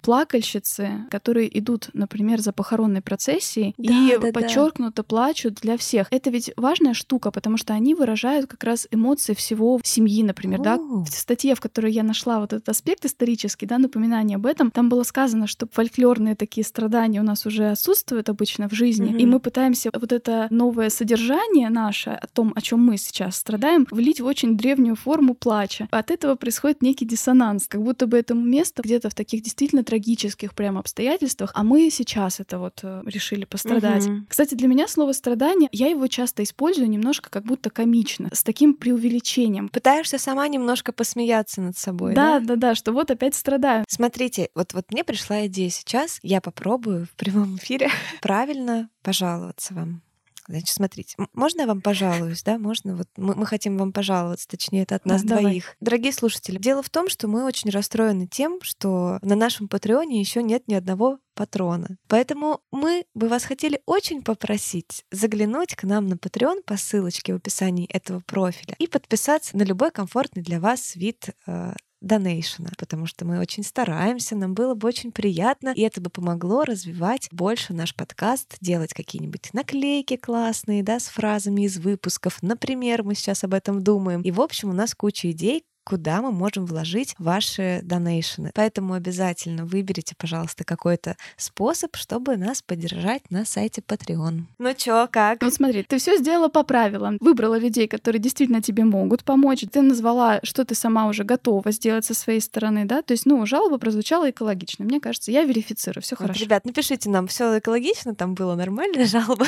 [0.00, 5.02] плакальщицы, которые идут, например, за похоронной процессией да, и да, подчеркнуто да.
[5.02, 6.08] плачут для всех.
[6.10, 10.64] Это ведь важная штука, потому что они выражают как раз эмоции всего семьи, например, О.
[10.64, 10.76] да.
[10.78, 14.88] В статье, в которой я нашла вот этот аспект исторический, да, напоминание об этом, там
[14.88, 19.20] было сказано, что фольклорные такие страдания у нас уже отсутствуют обычно в жизни, mm-hmm.
[19.20, 23.86] и мы пытаемся вот это новое содержание наше о том, о чем мы сейчас страдаем,
[23.90, 25.88] влить в очень древнюю форму плача.
[25.90, 29.84] От этого происходит некий диссонанс, как будто бы этому месту где-то в таких таких действительно
[29.84, 34.06] трагических прям обстоятельствах, а мы сейчас это вот э, решили пострадать.
[34.06, 34.26] Угу.
[34.28, 38.74] Кстати, для меня слово страдание, я его часто использую немножко как будто комично, с таким
[38.74, 39.68] преувеличением.
[39.68, 42.14] Пытаешься сама немножко посмеяться над собой.
[42.14, 43.84] Да, да, да, да что вот опять страдаю.
[43.88, 47.88] Смотрите, вот, вот мне пришла идея сейчас, я попробую в прямом эфире
[48.20, 50.02] правильно пожаловаться вам.
[50.50, 52.58] Значит, смотрите, можно я вам пожалуюсь, да?
[52.58, 55.64] Можно вот мы, мы хотим вам пожаловаться, точнее, это от нас да, двоих.
[55.64, 55.76] Давай.
[55.80, 60.42] Дорогие слушатели, дело в том, что мы очень расстроены тем, что на нашем Патреоне еще
[60.42, 61.96] нет ни одного патрона.
[62.08, 67.36] Поэтому мы бы вас хотели очень попросить заглянуть к нам на Patreon по ссылочке в
[67.36, 73.24] описании этого профиля и подписаться на любой комфортный для вас вид э, донейшена, потому что
[73.24, 77.94] мы очень стараемся, нам было бы очень приятно, и это бы помогло развивать больше наш
[77.94, 82.38] подкаст, делать какие-нибудь наклейки классные, да, с фразами из выпусков.
[82.42, 84.22] Например, мы сейчас об этом думаем.
[84.22, 88.52] И, в общем, у нас куча идей, куда мы можем вложить ваши донейшены.
[88.54, 94.42] Поэтому обязательно выберите, пожалуйста, какой-то способ, чтобы нас поддержать на сайте Patreon.
[94.58, 95.40] Ну чё, как?
[95.42, 97.18] Ну смотри, ты все сделала по правилам.
[97.20, 99.64] Выбрала людей, которые действительно тебе могут помочь.
[99.68, 103.02] Ты назвала, что ты сама уже готова сделать со своей стороны, да?
[103.02, 104.84] То есть, ну, жалоба прозвучала экологично.
[104.84, 106.44] Мне кажется, я верифицирую, все вот, хорошо.
[106.44, 109.46] Ребят, напишите нам, все экологично, там было нормальная жалоба.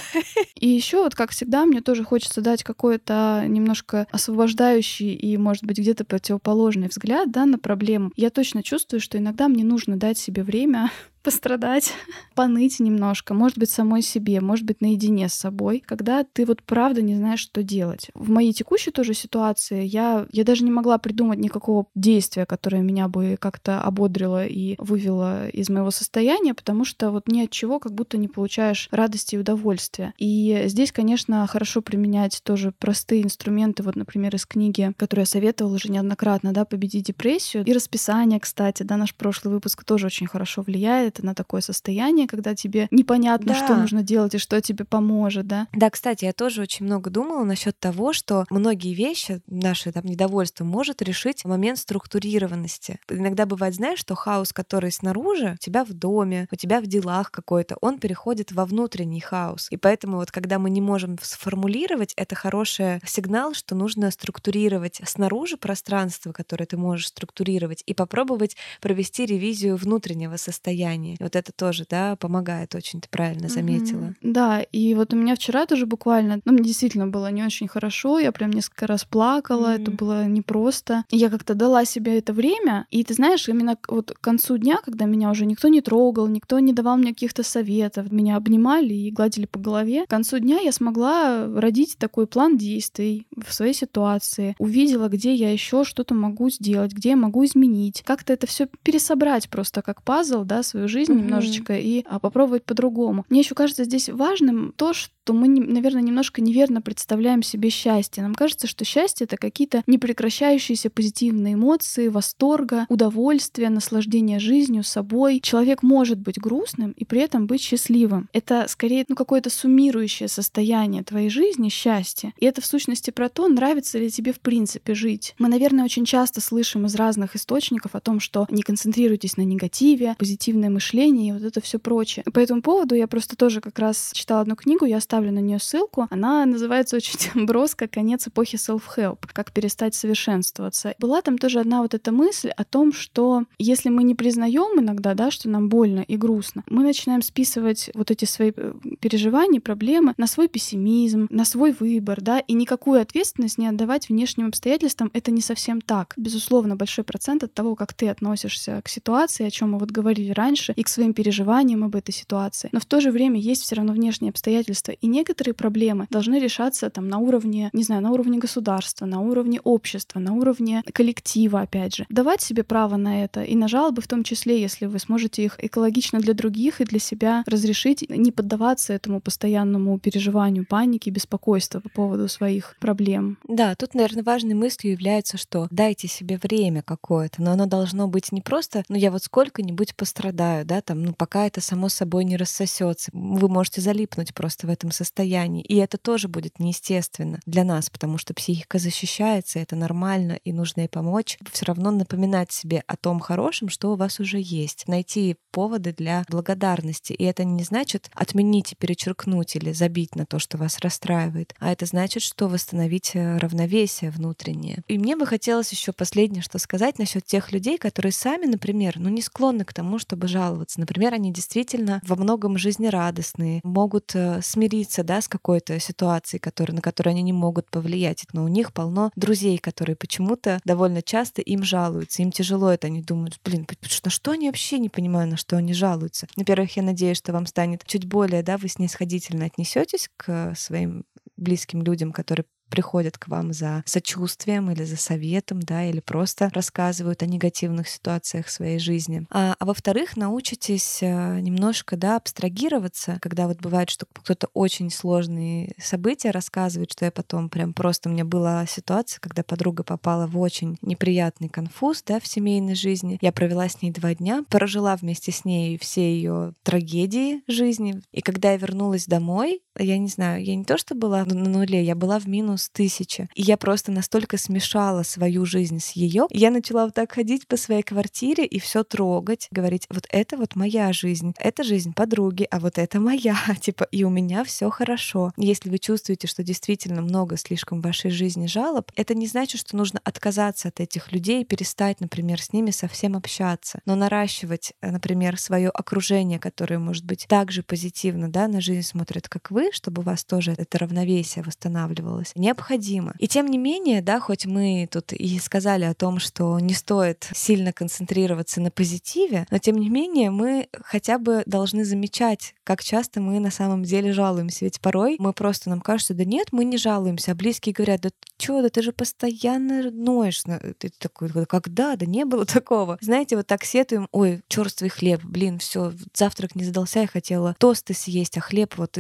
[0.57, 5.78] И еще вот, как всегда, мне тоже хочется дать какой-то немножко освобождающий и, может быть,
[5.78, 10.18] где-то против противоположный взгляд да, на проблему, я точно чувствую, что иногда мне нужно дать
[10.18, 10.91] себе время
[11.23, 11.93] пострадать,
[12.35, 17.03] поныть немножко, может быть, самой себе, может быть, наедине с собой, когда ты вот правда
[17.03, 18.11] не знаешь, что делать.
[18.14, 23.09] В моей текущей тоже ситуации я, я даже не могла придумать никакого действия, которое меня
[23.09, 27.93] бы как-то ободрило и вывело из моего состояния, потому что вот ни от чего как
[27.93, 30.14] будто не получаешь радости и удовольствия.
[30.18, 35.75] И здесь, конечно, хорошо применять тоже простые инструменты, вот, например, из книги, которую я советовала
[35.75, 37.64] уже неоднократно, да, «Победить депрессию».
[37.64, 42.55] И расписание, кстати, да, наш прошлый выпуск тоже очень хорошо влияет на такое состояние, когда
[42.55, 43.55] тебе непонятно, да.
[43.55, 45.67] что нужно делать и что тебе поможет, да.
[45.73, 50.65] Да, кстати, я тоже очень много думала насчет того, что многие вещи, наше там недовольство
[50.65, 53.01] может решить момент структурированности.
[53.09, 57.31] Иногда бывает, знаешь, что хаос, который снаружи, у тебя в доме, у тебя в делах
[57.31, 59.69] какой-то, он переходит во внутренний хаос.
[59.71, 65.57] И поэтому вот когда мы не можем сформулировать, это хороший сигнал, что нужно структурировать снаружи
[65.57, 71.02] пространство, которое ты можешь структурировать, и попробовать провести ревизию внутреннего состояния.
[71.21, 74.01] Вот это тоже, да, помогает очень, ты правильно заметила.
[74.01, 74.17] Mm-hmm.
[74.23, 78.19] Да, и вот у меня вчера тоже буквально, ну, мне действительно было не очень хорошо,
[78.19, 79.83] я прям несколько раз плакала, mm-hmm.
[79.83, 81.05] это было непросто.
[81.11, 85.05] Я как-то дала себе это время, и ты знаешь, именно вот к концу дня, когда
[85.05, 89.47] меня уже никто не трогал, никто не давал мне каких-то советов, меня обнимали и гладили
[89.47, 95.09] по голове, к концу дня я смогла родить такой план действий в своей ситуации, увидела,
[95.09, 99.83] где я еще что-то могу сделать, где я могу изменить, как-то это все пересобрать просто
[99.83, 101.16] как пазл, да, свою жизнь mm-hmm.
[101.16, 103.24] немножечко и а, попробовать по-другому.
[103.28, 108.22] Мне еще кажется здесь важным то, что то мы, наверное, немножко неверно представляем себе счастье.
[108.22, 115.40] Нам кажется, что счастье— это какие-то непрекращающиеся позитивные эмоции, восторга, удовольствия, наслаждения жизнью, собой.
[115.40, 118.28] Человек может быть грустным и при этом быть счастливым.
[118.32, 122.32] Это скорее ну, какое-то суммирующее состояние твоей жизни, счастье.
[122.38, 125.34] И это в сущности про то, нравится ли тебе в принципе жить.
[125.38, 130.16] Мы, наверное, очень часто слышим из разных источников о том, что не концентрируйтесь на негативе,
[130.18, 132.24] позитивное мышление и вот это все прочее.
[132.33, 135.59] По этому поводу я просто тоже как раз читала одну книгу, я оставлю на нее
[135.59, 136.07] ссылку.
[136.11, 139.18] Она называется очень броско «Конец эпохи self-help.
[139.33, 140.95] Как перестать совершенствоваться».
[140.99, 145.14] Была там тоже одна вот эта мысль о том, что если мы не признаем иногда,
[145.14, 150.14] да, что нам больно и грустно, мы начинаем списывать вот эти свои э, переживания, проблемы
[150.16, 155.30] на свой пессимизм, на свой выбор, да, и никакую ответственность не отдавать внешним обстоятельствам, это
[155.30, 156.14] не совсем так.
[156.16, 160.30] Безусловно, большой процент от того, как ты относишься к ситуации, о чем мы вот говорили
[160.30, 162.68] раньше, и к своим переживаниям об этой ситуации.
[162.73, 166.91] Но в то же время есть все равно внешние обстоятельства, и некоторые проблемы должны решаться
[166.91, 171.97] там на уровне, не знаю, на уровне государства, на уровне общества, на уровне коллектива, опять
[171.97, 172.07] же.
[172.09, 175.57] Давать себе право на это и на жалобы в том числе, если вы сможете их
[175.59, 181.89] экологично для других и для себя разрешить, не поддаваться этому постоянному переживанию паники, беспокойства по
[181.89, 183.39] поводу своих проблем.
[183.49, 188.33] Да, тут, наверное, важной мыслью является, что дайте себе время какое-то, но оно должно быть
[188.33, 192.37] не просто, ну я вот сколько-нибудь пострадаю, да, там, ну пока это само собой не
[192.37, 193.11] рассосется.
[193.13, 195.63] Вы можете залипнуть просто в этом состоянии.
[195.63, 200.83] И это тоже будет неестественно для нас, потому что психика защищается, это нормально, и нужно
[200.83, 201.39] ей помочь.
[201.51, 204.89] Все равно напоминать себе о том хорошем, что у вас уже есть.
[204.89, 207.13] Найти поводы для благодарности.
[207.13, 211.73] И это не значит отменить и перечеркнуть или забить на то, что вас расстраивает, а
[211.73, 214.83] это значит, что восстановить э, равновесие внутреннее.
[214.89, 219.09] И мне бы хотелось еще последнее что сказать насчет тех людей, которые сами, например, ну
[219.09, 220.41] не склонны к тому, чтобы жаловаться.
[220.80, 226.80] Например, они действительно во многом жизнерадостные, могут э, смириться да, с какой-то ситуацией, который, на
[226.80, 228.24] которую они не могут повлиять.
[228.32, 232.22] Но у них полно друзей, которые почему-то довольно часто им жалуются.
[232.22, 232.86] Им тяжело это.
[232.86, 233.66] Они думают, блин,
[234.05, 236.26] на что они вообще не понимаю, на что они жалуются.
[236.36, 241.05] Во-первых, я надеюсь, что вам станет чуть более, да, вы снисходительно отнесетесь к своим
[241.36, 247.23] близким людям, которые приходят к вам за сочувствием или за советом, да, или просто рассказывают
[247.23, 249.27] о негативных ситуациях своей жизни.
[249.29, 255.75] А, а во-вторых, научитесь э, немножко, да, абстрагироваться, когда вот бывает, что кто-то очень сложные
[255.79, 260.41] события рассказывает, что я потом прям просто у меня была ситуация, когда подруга попала в
[260.41, 263.18] очень неприятный конфуз, да, в семейной жизни.
[263.20, 268.01] Я провела с ней два дня, прожила вместе с ней все ее трагедии жизни.
[268.12, 271.83] И когда я вернулась домой, я не знаю, я не то, что была на нуле,
[271.83, 273.29] я была в минус тысячи.
[273.35, 276.27] И я просто настолько смешала свою жизнь с ее.
[276.31, 280.57] Я начала вот так ходить по своей квартире и все трогать, говорить, вот это вот
[280.57, 285.33] моя жизнь, это жизнь подруги, а вот это моя, типа, и у меня все хорошо.
[285.37, 289.77] Если вы чувствуете, что действительно много слишком в вашей жизни жалоб, это не значит, что
[289.77, 295.39] нужно отказаться от этих людей перестать, например, с ними совсем общаться, но наращивать, э, например,
[295.39, 300.03] свое окружение, которое может быть также позитивно, да, на жизнь смотрит, как вы, головы, чтобы
[300.03, 303.15] у вас тоже это равновесие восстанавливалось, необходимо.
[303.19, 307.29] И тем не менее, да, хоть мы тут и сказали о том, что не стоит
[307.35, 313.21] сильно концентрироваться на позитиве, но тем не менее мы хотя бы должны замечать, как часто
[313.21, 314.65] мы на самом деле жалуемся.
[314.65, 318.11] Ведь порой мы просто нам кажется, да нет, мы не жалуемся, а близкие говорят, да
[318.39, 320.43] чё, да ты же постоянно ноешь.
[320.79, 321.97] Ты такой, когда?
[321.97, 322.99] Да не было такого.
[323.01, 327.95] Знаете, вот так сетуем, ой, черствый хлеб, блин, все, завтрак не задался, я хотела тосты
[327.95, 328.99] съесть, а хлеб вот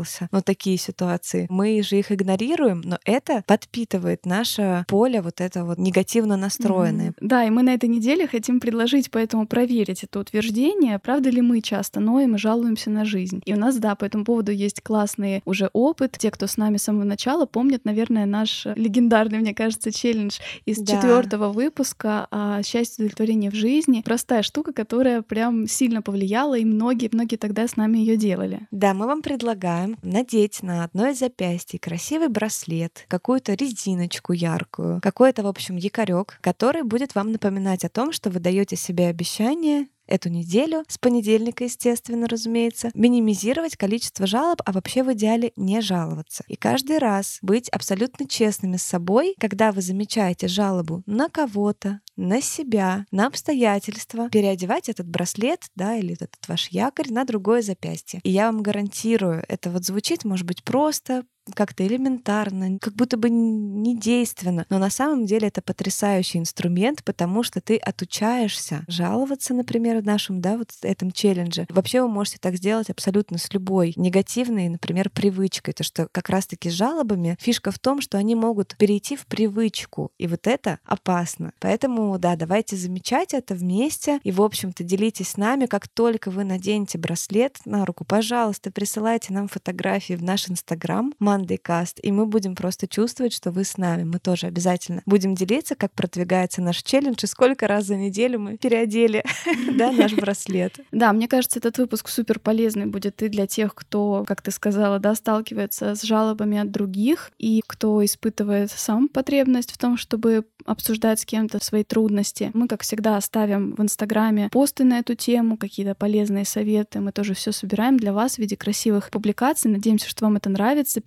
[0.00, 0.28] испортился.
[0.32, 1.46] Вот такие ситуации.
[1.48, 7.10] Мы же их игнорируем, но это подпитывает наше поле вот это вот негативно настроенное.
[7.10, 7.16] Mm-hmm.
[7.20, 11.60] Да, и мы на этой неделе хотим предложить поэтому проверить это утверждение, правда ли мы
[11.60, 13.40] часто ноем и жалуемся на жизнь.
[13.44, 16.16] И у нас, да, по этому поводу есть классный уже опыт.
[16.18, 20.78] Те, кто с нами с самого начала, помнят, наверное, наш легендарный, мне кажется, челлендж из
[20.78, 20.96] да.
[20.96, 24.02] четвертого выпуска о счастье и удовлетворении в жизни.
[24.04, 28.66] Простая штука, которая прям сильно повлияла, и многие-многие тогда с нами ее делали.
[28.70, 35.42] Да, мы вам предлагаем надеть на одно из запястья красивый браслет, какую-то резиночку яркую, какой-то,
[35.42, 40.28] в общем, якорек, который будет вам напоминать о том, что вы даете себе обещание эту
[40.28, 46.44] неделю, с понедельника, естественно, разумеется, минимизировать количество жалоб, а вообще в идеале не жаловаться.
[46.48, 52.40] И каждый раз быть абсолютно честными с собой, когда вы замечаете жалобу на кого-то, на
[52.40, 58.20] себя, на обстоятельства, переодевать этот браслет, да, или этот ваш якорь на другое запястье.
[58.22, 61.24] И я вам гарантирую, это вот звучит, может быть, просто,
[61.54, 64.66] как-то элементарно, как будто бы не действенно.
[64.68, 70.40] Но на самом деле это потрясающий инструмент, потому что ты отучаешься жаловаться, например, в нашем,
[70.40, 71.66] да, вот этом челлендже.
[71.68, 75.74] Вообще вы можете так сделать абсолютно с любой негативной, например, привычкой.
[75.74, 80.10] То, что как раз-таки с жалобами фишка в том, что они могут перейти в привычку.
[80.18, 81.52] И вот это опасно.
[81.60, 84.20] Поэтому, да, давайте замечать это вместе.
[84.22, 85.66] И, в общем-то, делитесь с нами.
[85.66, 91.58] Как только вы наденете браслет на руку, пожалуйста, присылайте нам фотографии в наш Инстаграм командой
[91.58, 94.04] Каст, и мы будем просто чувствовать, что вы с нами.
[94.04, 98.56] Мы тоже обязательно будем делиться, как продвигается наш челлендж и сколько раз за неделю мы
[98.58, 99.24] переодели
[99.78, 100.80] да, наш браслет.
[100.92, 104.98] Да, мне кажется, этот выпуск супер полезный будет и для тех, кто, как ты сказала,
[104.98, 111.20] да, сталкивается с жалобами от других, и кто испытывает сам потребность в том, чтобы обсуждать
[111.20, 112.50] с кем-то свои трудности.
[112.54, 117.00] Мы, как всегда, оставим в Инстаграме посты на эту тему, какие-то полезные советы.
[117.00, 119.70] Мы тоже все собираем для вас в виде красивых публикаций.
[119.70, 121.00] Надеемся, что вам это нравится.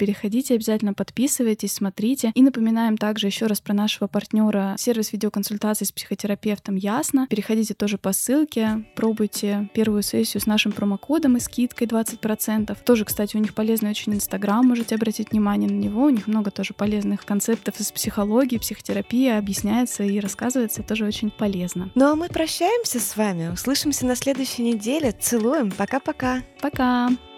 [0.55, 2.31] Обязательно подписывайтесь, смотрите.
[2.35, 7.27] И напоминаем также еще раз про нашего партнера сервис видеоконсультаций с психотерапевтом Ясно.
[7.29, 12.77] Переходите тоже по ссылке, пробуйте первую сессию с нашим промокодом и скидкой 20%.
[12.83, 16.05] Тоже, кстати, у них полезный очень Инстаграм, можете обратить внимание на него.
[16.05, 21.91] У них много тоже полезных концептов из психологии, психотерапии, объясняется и рассказывается, тоже очень полезно.
[21.95, 25.11] Ну а мы прощаемся с вами, услышимся на следующей неделе.
[25.11, 26.43] Целуем, пока-пока.
[26.61, 27.07] Пока.
[27.09, 27.09] -пока.
[27.09, 27.32] Пока.